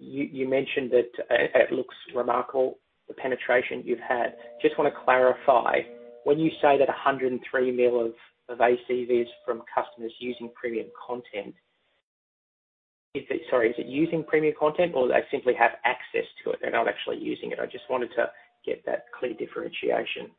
[0.00, 4.34] You mentioned that uh, it looks remarkable, the penetration you've had.
[4.62, 5.80] Just wanna clarify,
[6.24, 8.14] when you say that 103 million
[8.48, 11.54] of ACVs from customers using premium content,
[13.50, 16.88] sorry, is it using premium content or they simply have access to it, they're not
[16.88, 17.58] actually using it?
[17.60, 18.30] I just wanted to
[18.64, 20.30] get that clear differentiation.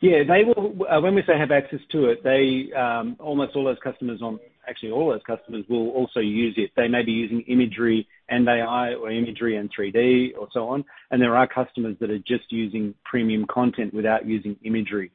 [0.00, 0.22] Yeah.
[0.22, 4.20] Uh, when we say have access to it, they um, almost all those customers,
[4.68, 6.70] actually all those customers will also use it.
[6.76, 10.84] They may be using imagery and AI or imagery and 3D or so on.
[11.10, 15.10] And there are customers that are just using premium content without using imagery.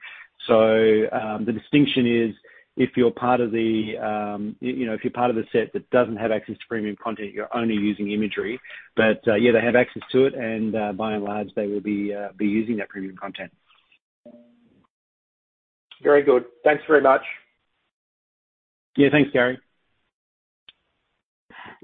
[0.48, 2.36] So um the distinction is
[2.80, 5.90] if you're part of the, um, you know, if you're part of the set that
[5.90, 8.58] doesn't have access to premium content, you're only using imagery.
[8.96, 11.80] But uh, yeah, they have access to it, and uh, by and large, they will
[11.80, 13.52] uh, be using that premium content.
[16.02, 16.46] Very good.
[16.64, 17.22] Thanks very much.
[18.98, 19.10] Yeah.
[19.12, 19.60] Thanks, Garry.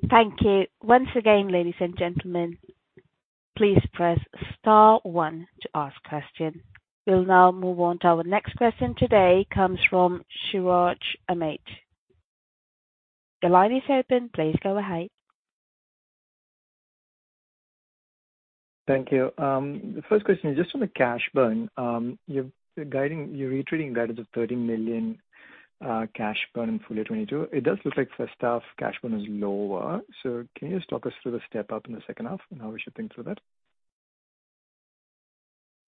[0.09, 0.65] Thank you.
[0.81, 2.57] Once again, ladies and gentlemen,
[3.57, 4.19] please press
[4.59, 6.61] star one to ask question.
[7.07, 10.97] We'll now move on to our next question today comes from Siraj
[11.29, 11.59] Ahmed.
[13.41, 14.29] The line is open.
[14.33, 15.07] Please go ahead.
[18.87, 19.31] Thank you.
[19.37, 21.69] The first question is just on the cash burn.
[21.77, 25.17] Um you're reiterating guidance of 30 million
[26.15, 27.55] cash burn in full year 2022.
[27.55, 30.01] It does look like first half cash burn is lower.
[30.23, 32.61] So can you just talk us through the step up in the second half and
[32.61, 33.39] how we should think through that?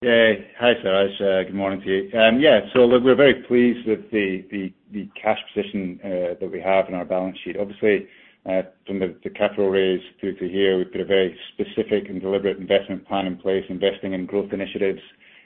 [0.03, 0.33] Yeah.
[0.59, 1.09] Hi, Siraj.
[1.19, 2.19] Uh, good morning to you.
[2.19, 2.59] Um, yeah.
[2.73, 6.93] So look, we're very pleased with the the cash position uh, that we have in
[6.93, 7.57] our balance sheet.
[7.57, 8.07] Obviously,
[8.45, 12.57] uh, from the capital raise through to here, we've put a very specific and deliberate
[12.57, 15.01] investment plan in place, investing in growth initiatives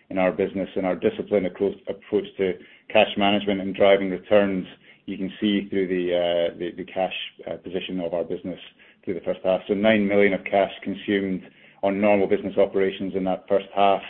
[0.09, 2.53] in our business and our disciplined approach to
[2.91, 4.65] cash management and driving returns.
[5.05, 7.13] You can see through the uh, cash
[7.49, 8.59] uh, position of our business
[9.03, 9.61] through the first half.
[9.67, 11.43] 9 million of cash consumed
[11.83, 14.01] on normal business operations in that first half.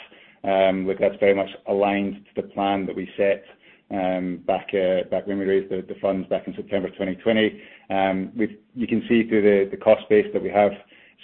[0.43, 3.43] Um, look, that's very much aligned to the plan that we set
[3.91, 7.61] um, uh, back when we raised the funds back in September 2020.
[7.89, 8.31] Um,
[8.73, 10.71] you can see through the cost base that we have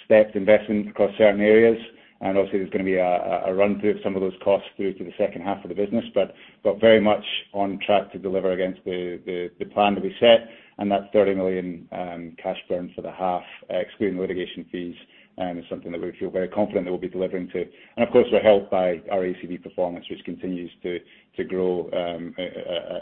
[0.04, 1.78] stepped investment across certain areas,
[2.20, 5.12] obviously there's gonna be a run through of some of those costs through to the
[5.16, 6.04] second half of the business.
[6.14, 6.34] But
[6.80, 10.48] very much on track to deliver against the plan that we set.
[10.78, 14.94] And that 30 million um, cash burn for the half, excluding litigation fees,
[15.38, 17.64] um, is something that we feel very confident that we'll be delivering to.
[17.96, 20.98] And of course, we're helped by our ACV performance, which continues to
[21.44, 22.34] grow um,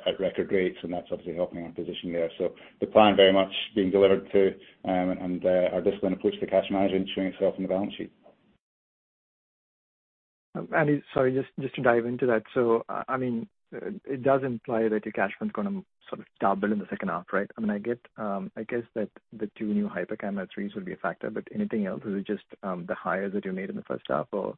[0.06, 2.30] at record rates, and that's obviously helping our position there.
[2.38, 6.66] So the plan very much being delivered to, and uh, our disciplined approach to cash
[6.70, 8.12] management showing itself in the balance sheet.
[10.76, 12.42] Andy, sorry, just to dive into that.
[12.54, 16.72] So I mean, uh, it does imply that your cash burn's gonna sort of double
[16.72, 17.50] in the second half, right?
[17.56, 20.92] I mean, I get, um, I guess that the two new HyperCamera 3s will be
[20.92, 22.02] a factor, but anything else?
[22.04, 24.56] Is it just um, the hires that you made in the first half, or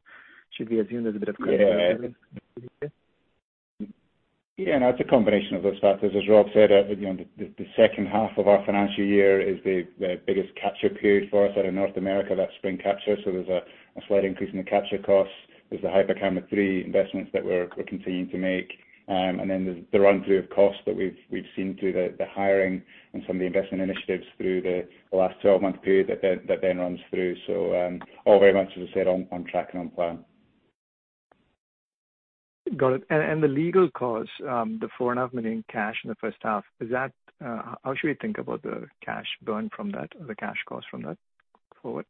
[0.55, 2.13] should we assume there's a bit of credit?
[4.57, 6.11] Yeah, no, it's a combination of those factors.
[6.13, 9.87] As Rob said, uh, you know, the second half of our financial year is the
[10.27, 13.15] biggest capture period for us out of North America, that spring capture.
[13.23, 13.61] So there's a
[14.09, 15.33] slight increase in the capture costs.
[15.69, 18.71] There's the HyperCamera 3 investments that we're continuing to make.
[19.07, 22.27] Um and then there's the run through of costs that we've we've seen through the
[22.31, 26.77] hiring and some of the investment initiatives through the last 12-month period that that then
[26.77, 27.35] runs through.
[27.47, 30.25] So um all very much, as I said, on track and on plan.
[32.77, 33.09] Got it.
[33.09, 38.09] The legal costs, the 4.5 million cash in the first half, is that how should
[38.09, 41.17] we think about the cash burn from that or the cash cost from that
[41.81, 42.05] forward?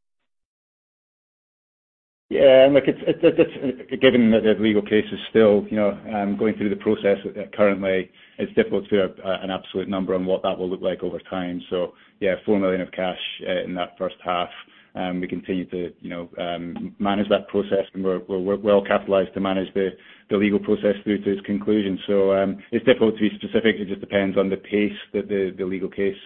[2.29, 6.37] Yeah, and look, it's uh, given that the legal case is still, you know, um,
[6.37, 10.43] going through the process uh, currently, it's difficult to put an absolute number on what
[10.43, 11.59] that will look like over time.
[11.71, 14.49] So yeah, 4 million of cash uh, in that first half.
[14.93, 18.19] Um, we continue to, you know, um, manage that process, and we're
[18.57, 19.91] well capitalized to manage the
[20.37, 21.97] legal process through to its conclusion.
[22.05, 23.77] So um it's difficult to be specific.
[23.77, 26.17] It just depends on the pace that the legal case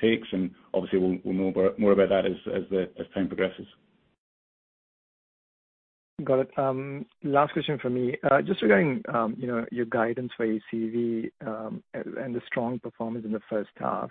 [0.00, 0.28] takes.
[0.32, 3.66] And obviously we'll know more about that as as time progresses.
[6.24, 6.58] Got it.
[6.58, 8.16] Um, last question from me.
[8.28, 13.24] Uh, just regarding, um, you know, your guidance for ACV, um, and the strong performance
[13.24, 14.10] in the first half,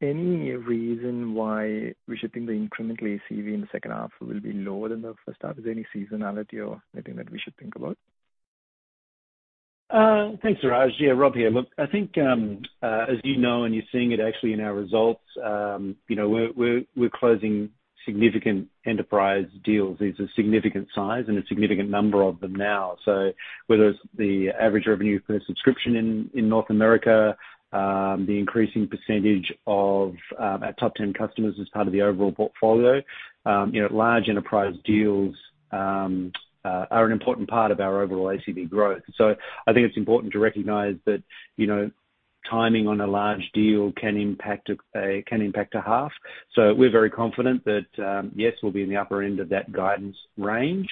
[0.00, 4.52] any reason why we should think the incremental ACV in the second half will be
[4.54, 5.58] lower than the first half?
[5.58, 7.98] Is there any seasonality or anything that we should think about?
[9.90, 10.92] Uh, thanks, Siraj.
[10.98, 11.50] Yeah, Rob here.
[11.50, 12.32] Look, I think, uh,
[12.82, 17.10] as you know, and you're seeing it actually in our results, you know, we're we're
[17.10, 17.70] closing
[18.04, 19.98] significant enterprise deals.
[19.98, 22.96] These are significant size and a significant number of them now.
[23.04, 23.32] So
[23.66, 27.36] whether it's the average revenue per subscription in North America,
[27.72, 32.32] um, the increasing percentage of um, our top 10 customers as part of the overall
[32.32, 33.02] portfolio,
[33.46, 35.34] um, you know, large enterprise deals
[36.64, 39.02] uh, are an important part of our overall ACV growth.
[39.16, 39.34] So
[39.66, 41.22] I think it's important to recognize that,
[41.56, 41.90] you know,
[42.48, 46.12] timing on a large deal can impact a a can impact a half.
[46.54, 49.72] So we're very confident that, um, yes, we'll be in the upper end of that
[49.72, 50.88] guidance range,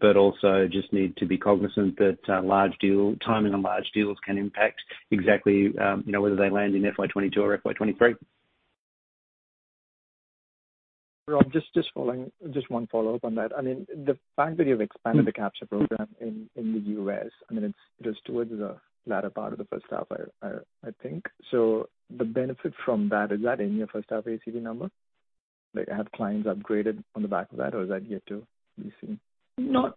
[0.00, 4.18] but also just need to be cognizant that uh large deal timing on large deals
[4.24, 8.14] can impact exactly, um, you know, whether they land in FY 2022 or FY 2023.
[11.26, 13.52] Rob, just following just one follow-up on that.
[13.56, 15.26] I mean, the fact that you've expanded hmm.
[15.26, 19.30] the capture program in the U.S., I mean, it is it is towards the latter
[19.30, 20.06] part of the first half,
[20.42, 20.48] I
[20.84, 21.26] I think.
[21.50, 24.90] So the benefit from that, is that in your first half ACV number?
[25.74, 28.46] Like, have clients upgraded on the back of that, or is that yet to
[28.80, 29.18] be seen?
[29.56, 29.92] No,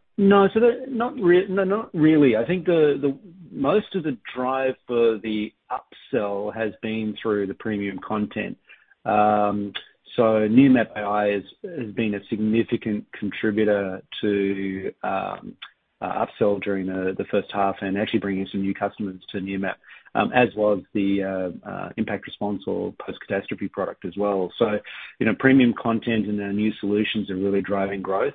[0.54, 2.36] so the not really.
[2.36, 3.18] I think the the
[3.52, 8.58] most of the drive for the upsell has been through the premium content.
[9.06, 9.74] Um,
[10.20, 15.56] Nearmap AI has has been a significant contributor to um,
[16.02, 19.76] upsell during the first half and actually bringing some new customers to Nearmap,
[20.16, 24.52] um, as was the um uh Impact Response or post-catastrophe product as well.
[24.58, 24.80] So
[25.20, 28.34] you know, premium content and our new solutions are really driving growth.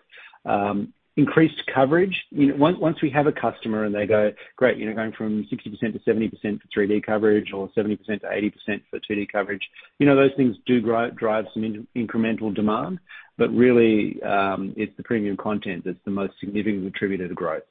[1.17, 2.25] Increased coverage.
[2.31, 5.13] You know, once once we have a customer and they go, "Great, you know, going
[5.13, 10.07] from 60% to 70% for 3D coverage or 70% to 80% for 2D coverage," you
[10.07, 12.99] know, those things do drive some incremental demand.
[13.37, 17.63] But really, um, it's the premium content that's the most significant contributor to growth.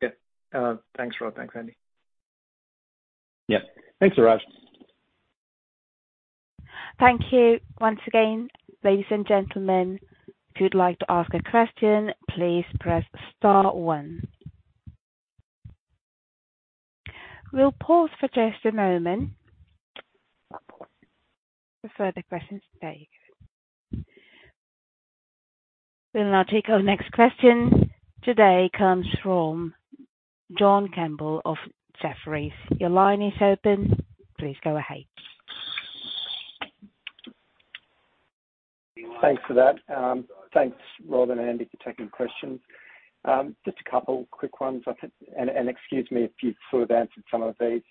[0.00, 0.10] Yeah.
[0.52, 1.34] Uh, thanks, Rob.
[1.34, 1.76] Thanks, Andy.
[3.48, 3.60] Yeah.
[3.98, 4.40] Thanks, Siraj.
[6.98, 7.58] Thank you.
[7.80, 8.48] Once again,
[8.84, 9.98] ladies and gentlemen,
[10.54, 13.04] if you'd like to ask a question, please press
[13.36, 14.22] star one.
[17.52, 19.30] We'll pause for just a moment
[21.82, 22.62] for further questions.
[22.80, 23.06] There you
[23.92, 24.02] go.
[26.14, 27.90] We'll now take our next question.
[28.22, 29.74] Today comes from
[30.58, 31.56] John Campbell of
[32.00, 32.52] Jefferies.
[32.78, 34.04] Your line is open.
[34.38, 35.04] Please go ahead.
[39.20, 39.76] Thanks for that.
[39.94, 40.76] Um, thanks,
[41.08, 42.60] Rob and Andy, for taking questions.
[43.24, 44.82] Um, just a couple quick ones.
[44.86, 47.82] I think, And excuse me if you've sort of answered some of these.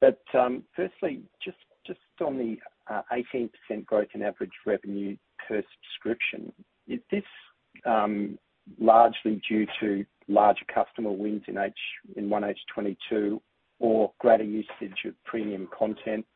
[0.00, 2.56] But um firstly, just just on the
[2.92, 3.50] uh, 18%
[3.86, 5.16] growth in average revenue
[5.48, 6.52] per subscription,
[6.86, 7.24] is this
[7.86, 8.38] um,
[8.78, 11.72] largely due to larger customer wins in H
[12.16, 13.40] in 1H 2022
[13.78, 16.26] or greater usage of premium content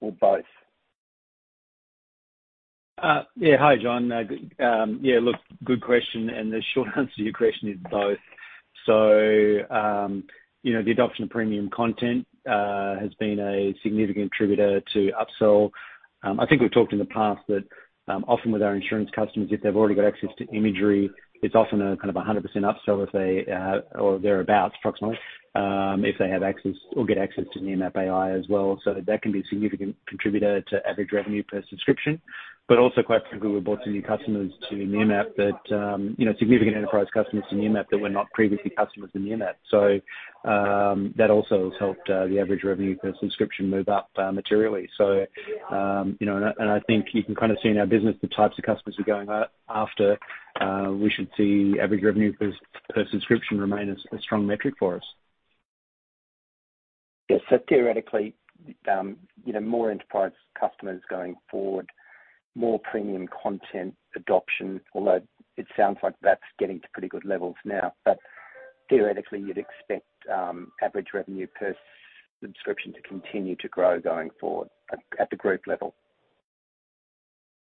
[0.00, 0.44] or both?
[3.36, 3.56] Yeah.
[3.58, 4.10] Hi, John.
[4.10, 8.18] Uh, um, yeah, look, good question, and the short answer to your question is both.
[8.86, 10.24] So um,
[10.62, 15.70] you know, the adoption of premium content uh, has been a significant contributor to upsell.
[16.22, 17.64] Um, I think we've talked in the past that
[18.08, 21.10] um, often with our insurance customers, if they've already got access to imagery,
[21.42, 25.18] it's often a kind of a 100% upsell if they uh, or thereabouts approximately
[26.04, 28.80] if they have access or get access to Nearmap AI as well.
[28.84, 32.20] So that can be a significant contributor to average revenue per subscription.
[32.66, 36.32] But also quite frankly, we've brought some new customers to Nearmap that um, you know,
[36.38, 39.54] significant enterprise customers to Nearmap that were not previously customers in Nearmap.
[39.70, 40.00] So
[40.48, 44.88] um, that also has helped uh, the average revenue per subscription move up uh, materially.
[44.96, 45.26] So
[45.70, 48.28] um, you know, and I think you can kind of see in our business the
[48.28, 49.28] types of customers we're going
[49.68, 50.16] after.
[50.58, 55.04] Uh, we should see average revenue per subscription remain a strong metric for us.
[57.28, 57.40] Yes.
[57.50, 58.34] So theoretically,
[58.90, 61.88] um, you know, more enterprise customers going forward,
[62.54, 65.20] more premium content adoption, although
[65.56, 67.92] it sounds like that's getting to pretty good levels now.
[68.04, 68.18] But
[68.88, 71.74] theoretically, you'd expect um, average revenue per
[72.42, 74.68] subscription to continue to grow going forward
[75.18, 75.94] at the group level.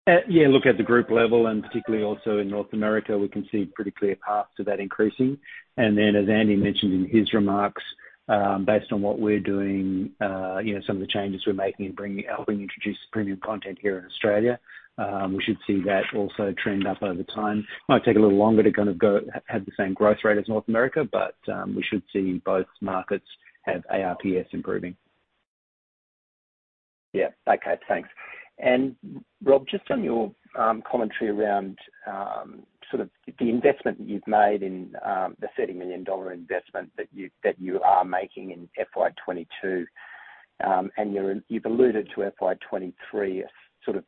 [0.05, 3.47] Uh, yeah, look, at the group level and particularly also in North America, we can
[3.49, 5.37] see pretty clear paths to that increasing.
[5.77, 7.81] And then as Andy mentioned in his remarks,
[8.27, 11.85] um, based on what we're doing, uh, you know, some of the changes we're making
[11.85, 14.59] in helping introduce premium content here in Australia,
[14.97, 17.65] Um, we should see that also trend up over time.
[17.89, 20.47] Might take a little longer to kind of go have the same growth rate as
[20.47, 23.25] North America, but um, we should see both markets
[23.63, 24.95] have ARPS improving.
[27.13, 27.29] Yeah.
[27.47, 28.09] Okay, thanks.
[28.59, 28.95] And
[29.43, 31.77] Rob, just on your um, commentary around
[32.91, 34.91] sort of the investment that you've made in
[35.39, 39.85] the 30 million dollar investment that you that you are making in FY 2022,
[40.59, 43.49] and you've alluded to FY 2023 as
[43.83, 44.03] sort of.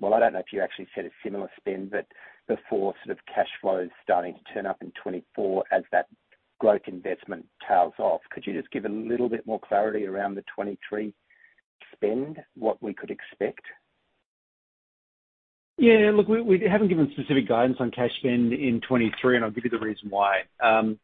[0.00, 2.06] Well, I don't know if you actually said a similar spend, but
[2.48, 6.06] before sort of cash flows starting to turn up in 2024 as that
[6.58, 8.20] growth investment tails off.
[8.30, 11.12] Could you just give a little bit more clarity around the 2023
[11.92, 13.62] spend, what we could expect?
[15.76, 16.12] Yeah.
[16.14, 19.70] Look, we haven't given specific guidance on cash spend in 2023, and I'll give you
[19.70, 20.42] the reason why.
[20.62, 20.98] Um,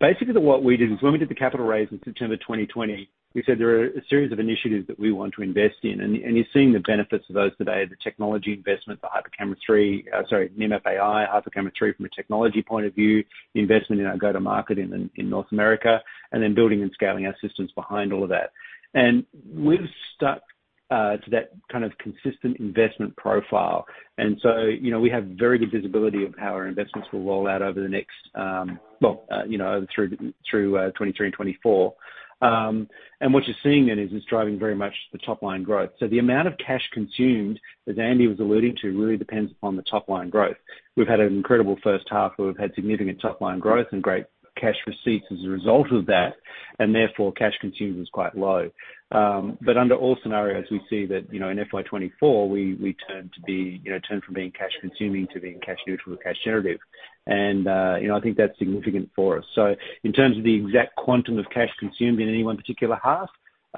[0.00, 3.44] basically what we did is when we did the capital raise in September 2020, we
[3.46, 6.44] said there are a series of initiatives that we want to invest in, and you're
[6.52, 10.84] seeing the benefits of those today, the technology investment, the HyperCamera 3, uh, sorry, Nearmap
[10.84, 13.22] AI, HyperCamera 3 from a technology point of view,
[13.54, 16.00] the investment in our go-to-market in North America,
[16.32, 18.50] and then building and scaling our systems behind all of that.
[18.94, 19.24] And
[19.54, 20.42] we've stuck
[20.90, 23.86] uh, to that kind of consistent investment profile.
[24.16, 27.46] And so, you know, we have very good visibility of how our investments will roll
[27.46, 31.94] out over the next, um, well, uh, you know, through 2023 and 2024.
[32.40, 35.90] What you're seeing then is it's driving very much the top line growth.
[35.98, 39.82] So the amount of cash consumed, as Andy was alluding to, really depends upon the
[39.82, 40.56] top line growth.
[40.96, 44.26] We've had an incredible first half where we've had significant top line growth and great
[44.60, 46.34] cash receipts as a result of that,
[46.78, 48.70] and therefore cash consumed was quite low.
[49.12, 52.94] Um but under all scenarios, we see that, you know, in FY 2024, we we
[53.08, 56.18] turn to be you know turn from being cash consuming to being cash neutral or
[56.18, 56.80] cash generative.
[57.28, 59.44] And uh, you know, I think that's significant for us.
[59.54, 63.28] So in terms of the exact quantum of cash consumed in any one particular half,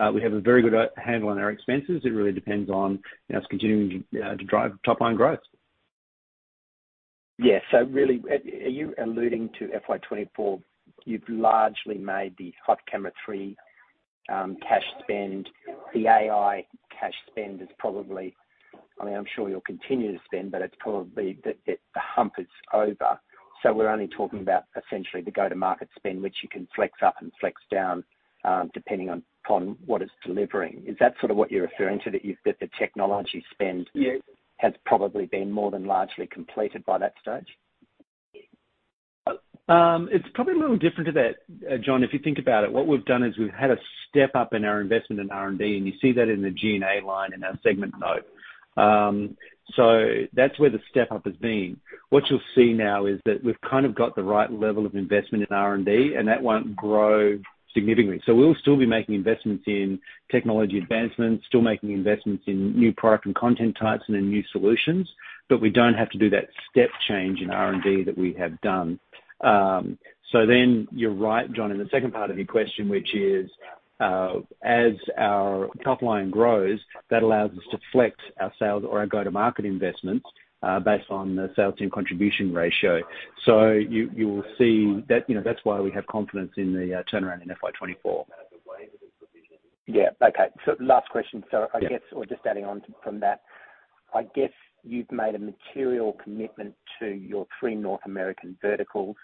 [0.01, 2.03] uh, we have a very good uh, handle on our expenses.
[2.05, 3.01] It really depends on,
[3.35, 5.41] us continuing to drive top line growth.
[7.39, 7.59] Yeah.
[7.73, 10.61] So really, are you alluding to FY 2024,
[11.07, 13.57] you've largely made the HOT Camera 3
[14.31, 15.49] um, cash spend.
[15.93, 16.65] The AI
[16.99, 18.37] cash spend is probably,
[19.01, 21.55] I mean, I'm sure you'll continue to spend, but it's probably the
[21.97, 23.19] hump is over.
[23.63, 27.31] So we're only talking about essentially the go-to-market spend, which you can flex up and
[27.41, 28.05] flex down,
[28.45, 30.83] um, depending on upon what it's delivering.
[30.87, 34.19] Is that sort of what you're referring to, that the technology spend- Yeah.
[34.59, 37.57] has probably been more than largely completed by that stage?
[39.69, 42.03] Um, it's probably a little different to that, uh, John.
[42.03, 44.65] If you think about it, what we've done is we've had a step up in
[44.65, 47.95] our investment in R&D, and you see that in the G&A line in our segment
[47.99, 48.27] note.
[48.77, 49.37] Um,
[49.77, 51.79] So that's where the step up has been.
[52.11, 55.47] What you'll see now is that we've kind of got the right level of investment
[55.49, 57.39] in R&D, and that won't grow
[57.75, 58.21] significantly.
[58.27, 60.01] So we'll still be making investments in
[60.31, 65.09] technology advancements, still making investments in new product and content types and in new solutions,
[65.49, 68.99] but we don't have to do that step change in R&D that we have done.
[69.41, 69.99] Um
[70.33, 73.51] so then you're right, John, in the second part of your question, which is,
[74.01, 76.79] Uh, as our top line grows,
[77.11, 80.25] that allows us to flex our sales or our go-to-market investments
[80.63, 83.01] uh, based on the sales team contribution ratio.
[83.45, 86.95] So you you will see that, you know, that's why we have confidence in the
[86.95, 88.27] uh, turnaround in FY 2024.
[89.87, 90.11] Yeah.
[90.23, 90.47] Okay.
[90.65, 91.43] So last question.
[91.53, 91.67] Yeah.
[91.75, 93.43] I guess, or just adding on from that,
[94.15, 94.53] I guess
[94.85, 99.17] you've made a material commitment to your three North American verticals.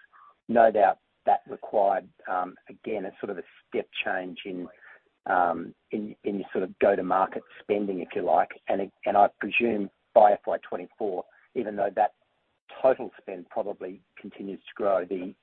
[0.48, 4.38] No doubt that required, um, again, a sort of a step change
[5.26, 8.50] um, in your sort of go-to-market spending, if you like.
[8.68, 11.24] And I presume by FY 2024,
[11.56, 12.12] even though that
[12.82, 15.34] total spend probably continues to grow, the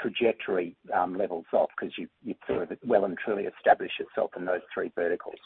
[0.00, 4.60] trajectory um, levels off because you've sort of well and truly established yourself in those
[4.72, 5.36] three verticals.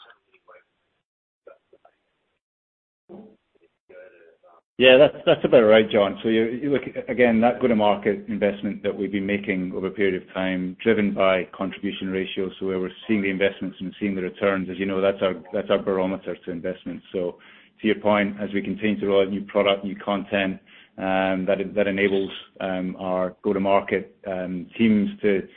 [4.77, 6.19] Yeah, that's about right, John.
[6.21, 10.33] So you look again, that go-to-market investment that we've been making over a period of
[10.33, 12.51] time, driven by contribution ratios.
[12.59, 15.81] So where we're seeing the investments and seeing the returns, as you know, that's our
[15.81, 17.01] barometer to investment.
[17.13, 17.37] So
[17.79, 20.59] to your point, as we continue to roll out new product, new content,
[20.97, 25.47] um, that that enables um, our go-to-market um, teams to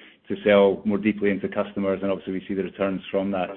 [0.45, 3.49] sell more deeply into customers, and obviously we see the returns from that.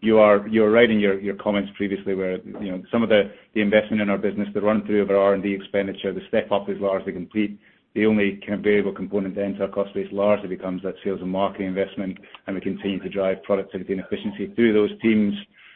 [0.00, 4.10] You are right in your comments previously where, you know, some of the investment in
[4.10, 7.58] our business, the run through of our R&D expenditure, the step up is largely complete.
[7.94, 11.20] The only kind of variable component then to our cost base largely becomes that sales
[11.20, 15.34] and marketing investment, and we continue to drive productivity and efficiency through those teams,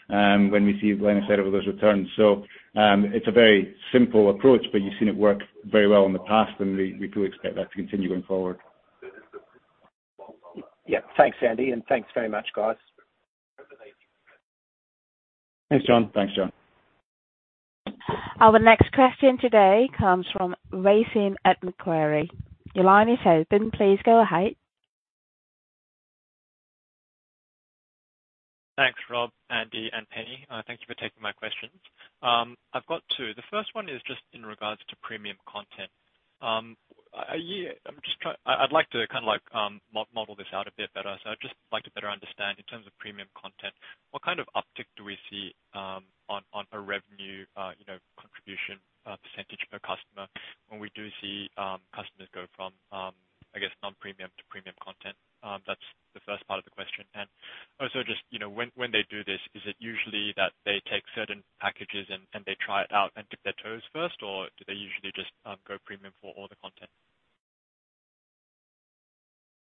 [0.09, 2.09] when we see line of sight of those returns.
[2.17, 2.45] So
[2.77, 6.21] um it's a very simple approach, but you've seen it work very well in the
[6.21, 8.59] past, and we do expect that to continue going forward.
[10.87, 11.01] Yeah.
[11.17, 12.77] Thanks, Andy, and thanks very much, guys.
[15.69, 16.11] Thanks, John.
[16.15, 16.53] Thanks, John.
[18.41, 22.31] Our next question today comes from Wei Sim at Macquarie.
[22.75, 23.71] Your line is open.
[23.71, 24.55] Please go ahead.
[28.77, 30.47] Thanks, Rob, Andy, and Penny.
[30.51, 31.73] Uh, thank you for taking my questions.
[32.23, 33.33] Um, I've got two.
[33.35, 35.91] The first one is just in regards to premium content.
[36.43, 36.77] Um,
[37.17, 37.25] Uh,
[38.47, 39.81] I'd like to kind of like um,
[40.15, 41.17] model this out a bit better.
[41.25, 43.75] So I'd just like to better understand in terms of premium content,
[44.13, 46.43] what kind of uptick do we see um on
[46.73, 50.27] a revenue uh, you know contribution uh, percentage per customer
[50.69, 53.15] when we do see um, customers go from um,
[53.55, 55.17] I guess non-premium to premium content?
[55.43, 55.85] Um, that's
[56.15, 57.05] the first part of the question.
[57.15, 57.29] And
[57.81, 61.43] also just you know when they do this, is it usually that they take certain
[61.61, 65.13] packages and they try it out and dip their toes first, or do they usually
[65.15, 66.91] just um, go premium for all the content?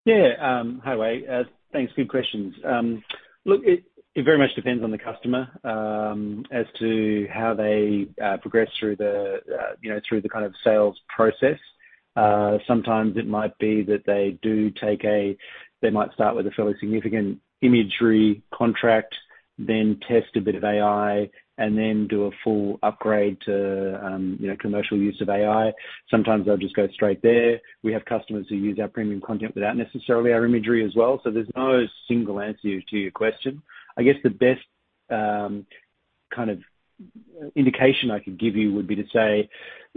[0.05, 0.39] Yeah.
[0.41, 1.27] Um, hi, Wei.
[1.27, 1.93] Uh, thanks.
[1.97, 2.55] Good questions.
[3.45, 3.85] Look, it
[4.25, 5.47] very much depends on the customer
[6.51, 10.55] as to how they uh, progress through the uh, you know through the kind of
[10.65, 11.59] sales process.
[12.67, 14.39] Sometimes it might be that they
[15.91, 19.15] might start with a fairly significant imagery contract,
[19.59, 24.49] then test a bit of AI, and then do a full upgrade to um, you
[24.49, 25.73] know commercial use of AI.
[26.11, 27.61] Sometimes they'll just go straight there.
[27.83, 31.21] We have customers who use our premium content without necessarily our imagery as well.
[31.25, 33.63] So there's no single answer to your question.
[33.97, 34.61] I guess the best
[35.11, 35.67] um,
[36.35, 36.59] kind of
[37.55, 39.49] indication I could give you would be to say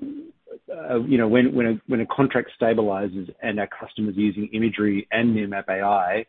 [0.02, 5.70] uh, you know when when a contract stabilizes and our customer's using imagery and Nearmap
[5.70, 6.26] AI,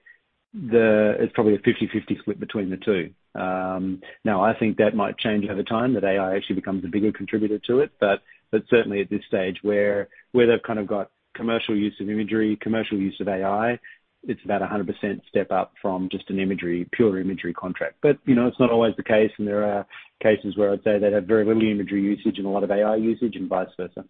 [0.54, 3.10] the it's probably a 50/50 split between the two.
[3.40, 7.12] Um, now I think that might change over time, that AI actually becomes a bigger
[7.12, 7.92] contributor to it.
[8.00, 12.10] But but certainly at this stage where where they've kind of got commercial use of
[12.10, 13.78] imagery, commercial use of AI,
[14.24, 14.86] it's about a 100%
[15.28, 17.96] step up from just an imagery, pure imagery contract.
[18.02, 19.86] But, you know, it's not always the case, and there are
[20.22, 22.96] cases where I'd say they have very little imagery usage and a lot of AI
[22.96, 24.04] usage and vice versa.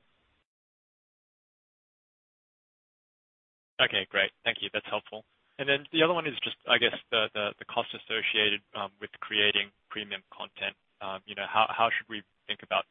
[3.81, 4.31] Okay, great.
[4.45, 4.69] Thank you.
[4.75, 5.25] That's helpful.
[5.59, 9.71] And then the other one is just, I guess, the cost associated um, with creating
[9.91, 10.75] premium content.
[11.01, 12.85] Um, you know, how how should we think about,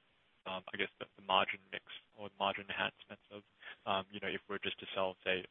[0.50, 1.86] um, I guess, the margin mix
[2.18, 3.42] or margin enhancements of,
[4.10, 5.46] you know, if we're just to sell, say,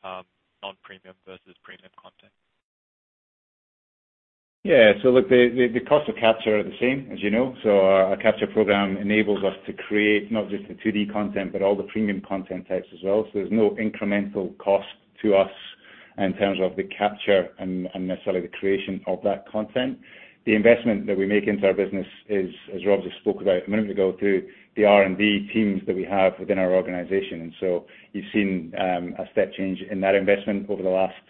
[0.62, 2.32] non-premium versus premium content?
[4.64, 4.92] Yeah.
[5.02, 7.54] So look, the cost of capture are the same, as you know.
[7.62, 11.76] So our capture program enables us to create not just the 2D content, but all
[11.76, 13.24] the premium content types as well.
[13.24, 14.88] So there's no incremental cost
[15.22, 15.50] to us
[16.18, 19.98] in terms of the capture and necessarily the creation of that content.
[20.44, 23.70] The investment that we make into our business is, as Rob just spoke about a
[23.70, 24.48] minute ago, through
[24.79, 27.41] the R&D teams that we have within our organization.
[27.43, 31.20] And so you've seen um, a step change in that investment over the last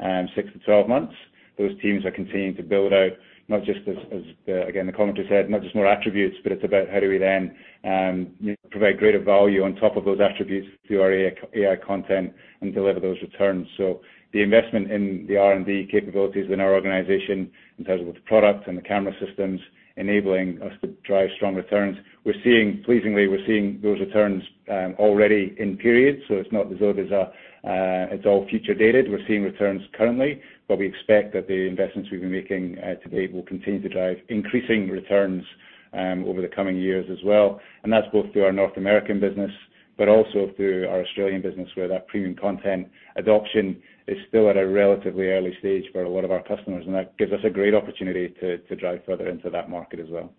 [0.00, 1.12] um, six to 12 months.
[1.58, 3.12] Those teams are continuing to build out,
[3.48, 4.22] not just as
[4.66, 7.54] again, the commenter said, not just more attributes, but it's about how do we then
[7.84, 12.32] um, provide greater value on top of those attributes through our AI content
[12.62, 13.68] and deliver those returns.
[13.76, 14.00] So
[14.32, 18.78] the investment in the R&D capabilities in our organization in terms of the product and
[18.78, 19.60] the camera systems
[19.96, 21.96] enabling us to drive strong returns.
[22.24, 26.78] We're seeing pleasingly, we're seeing those returns um, already in period, so it's not as
[26.80, 29.10] though uh, it's all future dated.
[29.10, 33.08] We're seeing returns currently, but we expect that the investments we've been making uh, to
[33.08, 35.44] date will continue to drive increasing returns
[35.92, 37.60] um over the coming years as well.
[37.84, 39.52] And that's both through our North American business,
[39.96, 44.66] but also through our Australian business, where that premium content adoption is still at a
[44.66, 46.84] relatively early stage for a lot of our customers.
[46.86, 50.32] And that gives us a great opportunity to drive further into that market as well.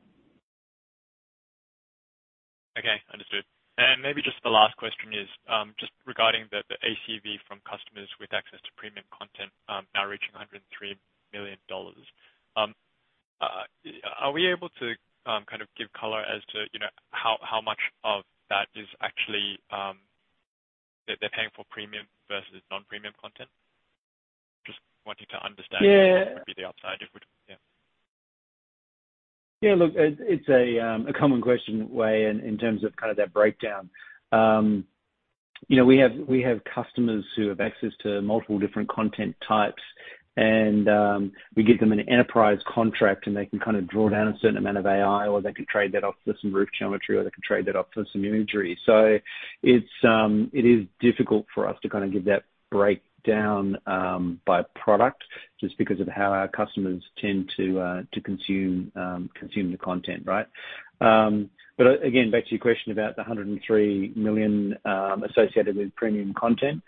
[2.78, 3.43] Okay, understood.
[3.78, 8.32] And maybe just the last question is um, just regarding the ACV from customers with
[8.32, 10.95] access to premium content um, now reaching $103
[11.36, 11.60] million.
[12.56, 12.72] Um,
[13.43, 13.68] uh,
[14.20, 14.95] are we able to
[15.26, 19.59] kind of give color as to, you know, how how much of that is actually
[19.71, 19.97] um
[21.07, 23.49] they're paying for premium versus non-premium content?
[24.65, 25.85] Just wanting to understand.
[25.85, 26.19] Yeah.
[26.19, 27.21] What would be the upside if we.
[27.47, 27.55] Yeah.
[29.61, 30.77] Yeah, look, it's a
[31.07, 33.89] a common question, Wei, in terms of kind of that breakdown.
[35.67, 39.81] You know, we have we have customers who have access to multiple different content types,
[40.38, 44.27] and um we give them an enterprise contract, and they can kind of draw down
[44.27, 47.17] a certain amount of AI, or they can trade that off for some roof geometry,
[47.17, 48.77] or they can trade that off for some imagery.
[48.86, 49.23] So it
[49.63, 54.63] is um it is difficult for us to kind of give that breakdown um by
[54.75, 55.23] product
[55.59, 60.23] just because of how our customers tend to uh to consume um consume the content,
[60.25, 60.47] right?
[61.01, 66.81] Um but again, back to your question about the $103 million associated with premium content.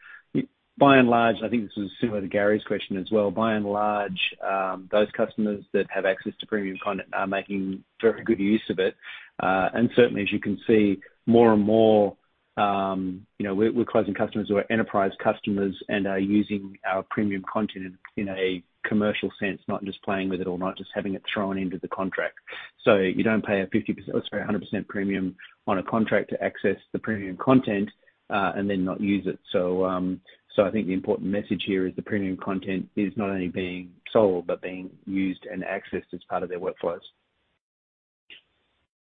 [0.80, 3.32] By and large, I think this is similar to Garry's question as well.
[3.32, 8.23] By and large, um, those customers that have access to premium content are making very
[8.23, 8.95] good use of it.
[9.41, 12.15] Uh and certainly, as you can see, more and more,
[12.57, 17.43] um, you know, we're closing customers who are enterprise customers and are using our premium
[17.51, 21.21] content in a commercial sense, not just playing with it or not just having it
[21.32, 22.36] thrown into the contract.
[22.84, 25.36] So you don't pay a 50%, or sorry, a 100% premium
[25.67, 27.89] on a contract to access the premium content,
[28.30, 29.39] uh, and then not use it.
[29.55, 30.21] Um,
[30.65, 34.47] I think the important message here is the premium content is not only being sold,
[34.47, 37.01] but being used and accessed as part of their workflows.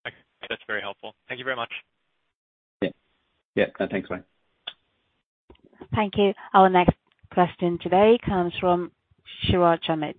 [0.08, 0.16] Okay.
[0.50, 1.14] That's very helpful.
[1.28, 1.72] Thank you very much.
[2.82, 2.90] Yeah.
[3.56, 3.66] Yeah.
[3.80, 4.20] No, thanks, Wei.
[5.94, 6.34] Thank you.
[6.54, 6.96] Our next
[7.32, 8.92] question today comes from
[9.44, 10.16] Siraj Ahmed.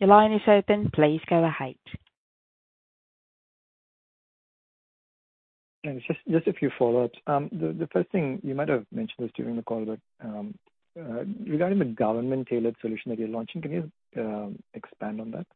[0.00, 0.90] Your line is open.
[0.92, 1.76] Please go ahead.
[5.84, 7.18] And just just a few follow-ups.
[7.26, 10.54] Um, the first thing you might have mentioned this during the call, but um,
[10.98, 15.46] uh, regarding the government-tailored solution that you're launching, can you um, expand on that?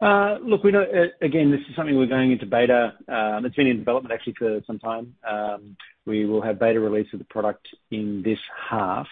[0.00, 2.94] Uh, look, we know, uh, again, this is something we're going into beta.
[3.06, 5.14] It's been in development actually for some time.
[6.06, 8.38] We will have beta release of the product in this
[8.70, 9.06] half.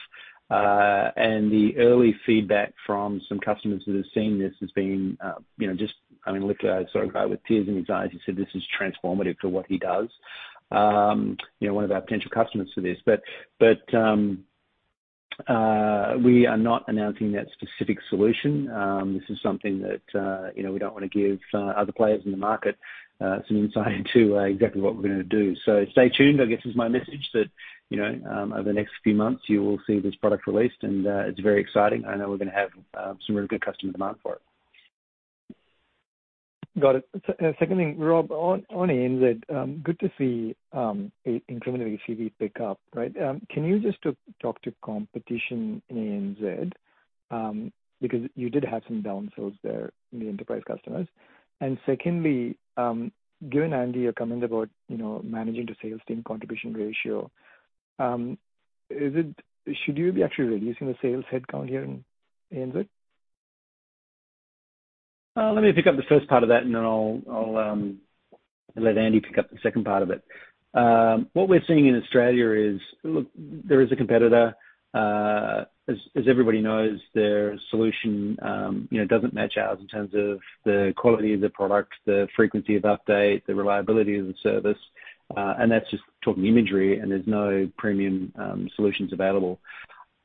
[0.50, 1.12] Uh,
[1.50, 5.74] the early feedback from some customers that have seen this has been, uh, you know,
[5.74, 5.94] just,
[6.26, 8.10] I mean, literally I sort of guy with tears in his eyes.
[8.10, 10.08] He said, "This is transformative to what he does."
[10.72, 12.98] Um, you know, one of our potential customers for this.
[13.04, 13.22] But
[13.58, 14.44] but um
[15.48, 18.70] uh we are not announcing that specific solution.
[18.70, 22.32] Um, this is something that, uh, you know, we don't wanna give other players in
[22.32, 22.76] the market
[23.20, 25.54] some insight into exactly what we're gonna do.
[25.64, 27.50] So stay tuned, I guess, is my message that,
[27.90, 31.06] you know, um, over the next few months, you will see this product released, and
[31.06, 32.04] uh, it's very exciting.
[32.04, 34.42] I know we're gonna have um, some really good customer demand for it.
[36.78, 37.08] Got it.
[37.14, 43.12] Uh, second thing, Rob, on ANZ, um, good to see incremental ACV pick up, right?
[43.50, 43.98] Can you just
[44.40, 46.32] talk to competition in
[47.30, 51.08] ANZ, because you did have some downsells there in the enterprise customers.
[51.60, 57.30] And secondly, given Andy, your comment about, you know, managing the sales team contribution ratio,
[58.00, 58.38] Um,
[58.90, 62.04] should you be actually reducing the sales headcount here in
[62.52, 62.88] ANZ?
[65.36, 67.98] Uh, let me pick up the first part of that, and then I'll um,
[68.74, 70.24] let Andy pick up the second part of it.
[70.72, 74.54] Um, what we're seeing in Australia is, look, there is a competitor.
[74.92, 78.36] Uh, as everybody knows, their solution,
[78.90, 82.76] you know, doesn't match ours in terms of the quality of the product, the frequency
[82.76, 84.78] of update, the reliability of the service,
[85.36, 89.58] that's just talking imagery, and there's no premium um solutions available.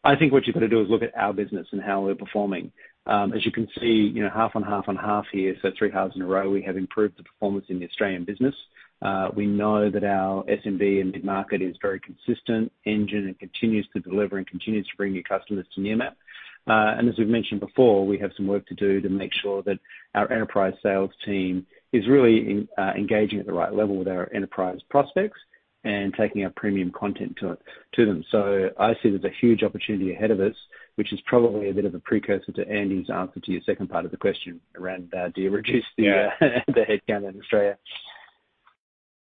[0.04, 2.16] I think what you've got to do is look at our business and how we're
[2.16, 2.72] performing.
[3.08, 5.92] Um as you can see, you know, half on half on half here, so three
[5.92, 8.56] halves in a row, we have improved the performance in the Australian business.
[9.02, 14.00] Uh we know that our SMB and mid-market is very consistent engine and continues to
[14.00, 16.16] deliver and continues to bring new customers to Nearmap.
[16.68, 19.62] Uh and as we've mentioned before, we have some work to do to make sure
[19.64, 19.80] that
[20.14, 24.80] our enterprise sales team is really uh, engaging at the right level with our enterprise
[24.90, 25.40] prospects
[25.84, 28.24] and taking our premium content to them.
[28.32, 30.56] So I see there's a huge opportunity ahead of us,
[30.96, 34.04] which is probably a bit of a precursor to Andy's answer to your second part
[34.04, 36.02] of the question around, uh, do you reduce uh,
[36.68, 37.78] the headcount in Australia?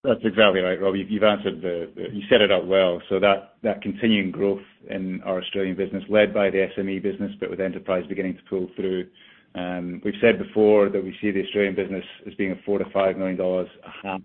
[0.04, 0.94] That's exactly right, Rob.
[0.96, 1.62] You've answered.
[1.62, 3.00] The you set it up well.
[3.08, 4.60] So that that continuing growth
[4.90, 8.68] in our Australian business led by the SME business, but with enterprise beginning to pull
[8.76, 9.06] through.
[9.54, 13.18] Um, we've said before that we see the Australian business as being a 4 million-5
[13.18, 14.20] million dollars a half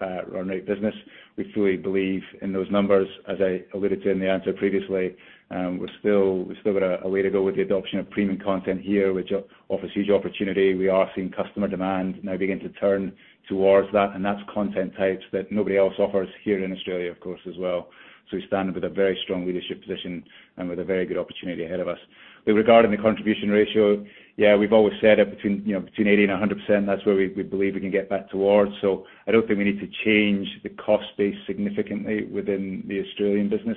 [0.00, 0.94] uh, run rate business.
[1.36, 3.08] We fully believe in those numbers.
[3.28, 5.16] As I alluded to in the answer previously,
[5.50, 9.12] um, we've still got a way to go with the adoption of premium content here,
[9.12, 9.30] which
[9.68, 10.74] offers huge opportunity.
[10.74, 13.12] We are seeing customer demand now begin to turn
[13.48, 17.40] towards that, and that's content types that nobody else offers here in Australia, of course,
[17.48, 17.88] as well.
[18.30, 20.22] So we stand with a very strong leadership position
[20.56, 21.98] and with a very good opportunity ahead of us.
[22.46, 24.04] Regarding the contribution ratio,
[24.36, 27.26] yeah, we've always said it between, you know, between 80 and 100%, that's where we
[27.28, 28.72] believe we can get back towards.
[28.80, 33.48] So I don't think we need to change the cost base significantly within the Australian
[33.50, 33.76] business.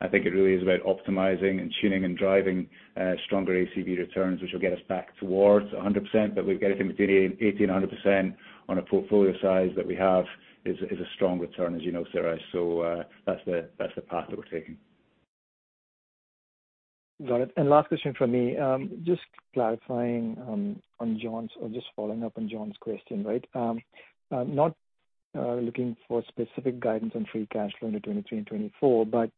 [0.00, 4.42] I think it really is about optimizing and tuning and driving uh, stronger ACV returns,
[4.42, 6.34] which will get us back towards 100%.
[6.34, 8.34] But we've got anything between 80 and 100%
[8.68, 10.24] on a portfolio size that we have
[10.64, 12.40] is a strong return, as you know, Siraj.
[12.54, 14.76] Uh, that's the that's the path that we're taking.
[17.26, 17.50] Got it.
[17.56, 18.56] And last question from me.
[18.56, 23.44] Um, just clarifying um, on John's or just following up on John's question, right?
[23.54, 23.80] Um,
[24.30, 24.74] not
[25.36, 29.30] uh, looking for specific guidance on free cash flow into 2023 and 2024, but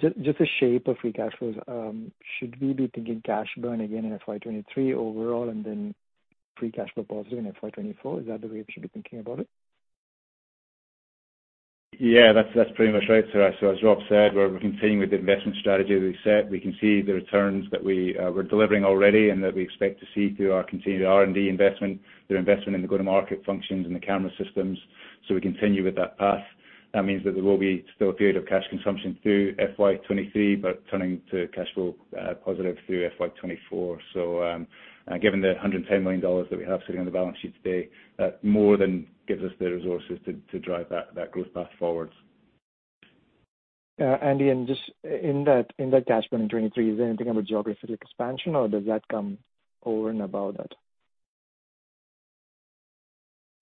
[0.00, 1.56] just just the shape of free cash flows.
[2.38, 5.94] Should we be thinking cash burn again in FY 2023 overall and then
[6.58, 8.20] free cash flow positive in FY 2024?
[8.20, 9.48] Is that the way we should be thinking about it?
[12.02, 13.62] Yeah, that's that's pretty much right, Siraj.
[13.62, 16.50] As Rob said, we're continuing with the investment strategy that we set.
[16.50, 20.00] We can see the returns that we uh, we're delivering already and that we expect
[20.00, 24.00] to see through our continued R&D investment, the investment in the go-to-market functions and the
[24.00, 24.78] camera systems.
[25.28, 26.42] So we continue with that path.
[26.94, 30.56] That means that there will be still a period of cash consumption through FY 2023,
[30.56, 34.54] but turning to cash flow uh, positive through FY 2024.
[34.54, 34.66] Um,
[35.10, 37.88] Uh, given the 110 million dollars that we have sitting on the balance sheet today,
[38.16, 42.12] that more than gives us the resources to drive that growth path forwards.
[44.00, 47.44] Uh, Andy, just in that in that cash burn in 2023, is there anything about
[47.44, 49.36] geographical expansion or does that come
[49.84, 50.72] over and above that?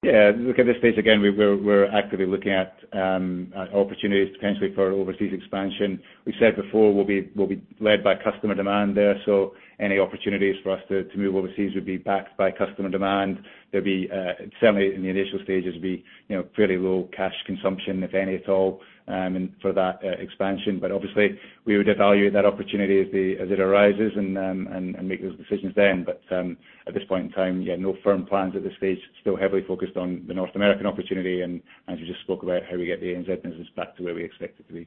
[0.03, 0.31] Yeah.
[0.37, 5.33] Look, at this stage, again, we're actively looking at um, uh, opportunities potentially for overseas
[5.33, 6.01] expansion.
[6.25, 7.33] We said before we'll be
[7.81, 9.21] led by customer demand there.
[9.27, 13.41] So any opportunities for us to move overseas would be backed by customer demand.
[13.73, 18.05] There'd be uh, certainly in the initial stages, be you know, fairly low cash consumption,
[18.05, 20.79] if any at all, Um, for that uh, expansion.
[20.79, 25.73] But obviously we would evaluate that opportunity as it arises um, and make those decisions
[25.75, 26.05] then.
[26.05, 28.99] But um at this point in time, yeah, no firm plans at this stage.
[29.23, 32.77] Still heavily focused on the North American opportunity and as we just spoke about how
[32.77, 34.87] we get the ANZ business back to where we expect it to be.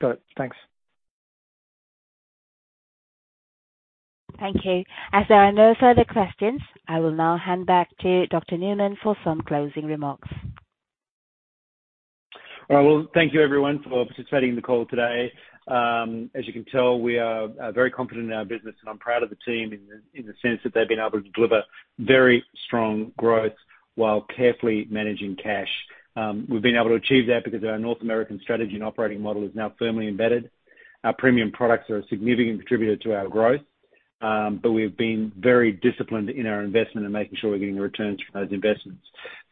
[0.00, 0.22] Got it.
[0.36, 0.56] Thanks.
[4.38, 4.82] Thank you.
[5.12, 8.58] As there are no further questions, I will now hand back to Dr.
[8.58, 10.28] Newman for some closing remarks.
[12.70, 12.82] All right.
[12.82, 15.30] Well, thank you everyone for participating in the call today.
[15.68, 19.22] Um, as you can tell, we are very confident in our business, and I'm proud
[19.22, 19.78] of the team
[20.14, 21.62] in the sense that they've been able to deliver
[21.98, 23.52] very strong growth
[23.96, 25.68] while carefully managing cash.
[26.16, 29.44] Um, we've been able to achieve that because our North American strategy and operating model
[29.44, 30.50] is now firmly embedded.
[31.02, 33.60] Our premium products are a significant contributor to our growth,
[34.22, 37.82] um, but we've been very disciplined in our investment and making sure we're getting the
[37.82, 39.04] returns from those investments.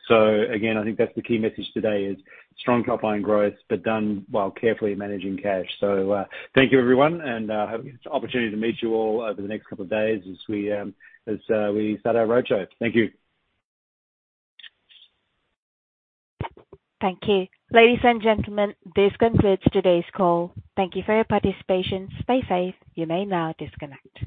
[0.08, 2.18] So again, I think that's the key message today is
[2.58, 5.66] strong top line growth, but done while carefully managing cash.
[5.80, 6.24] So uh
[6.54, 9.48] thank you everyone, and hope we get the opportunity to meet you all over the
[9.48, 10.94] next couple of days as we um
[11.26, 12.66] as uh we start our roadshow.
[12.78, 13.10] Thank you.
[17.00, 17.46] Thank you.
[17.72, 20.52] Ladies and gentlemen, this concludes today's call.
[20.76, 22.08] Thank you for your participation.
[22.22, 22.74] Stay safe.
[22.94, 24.18] You may now disconnect.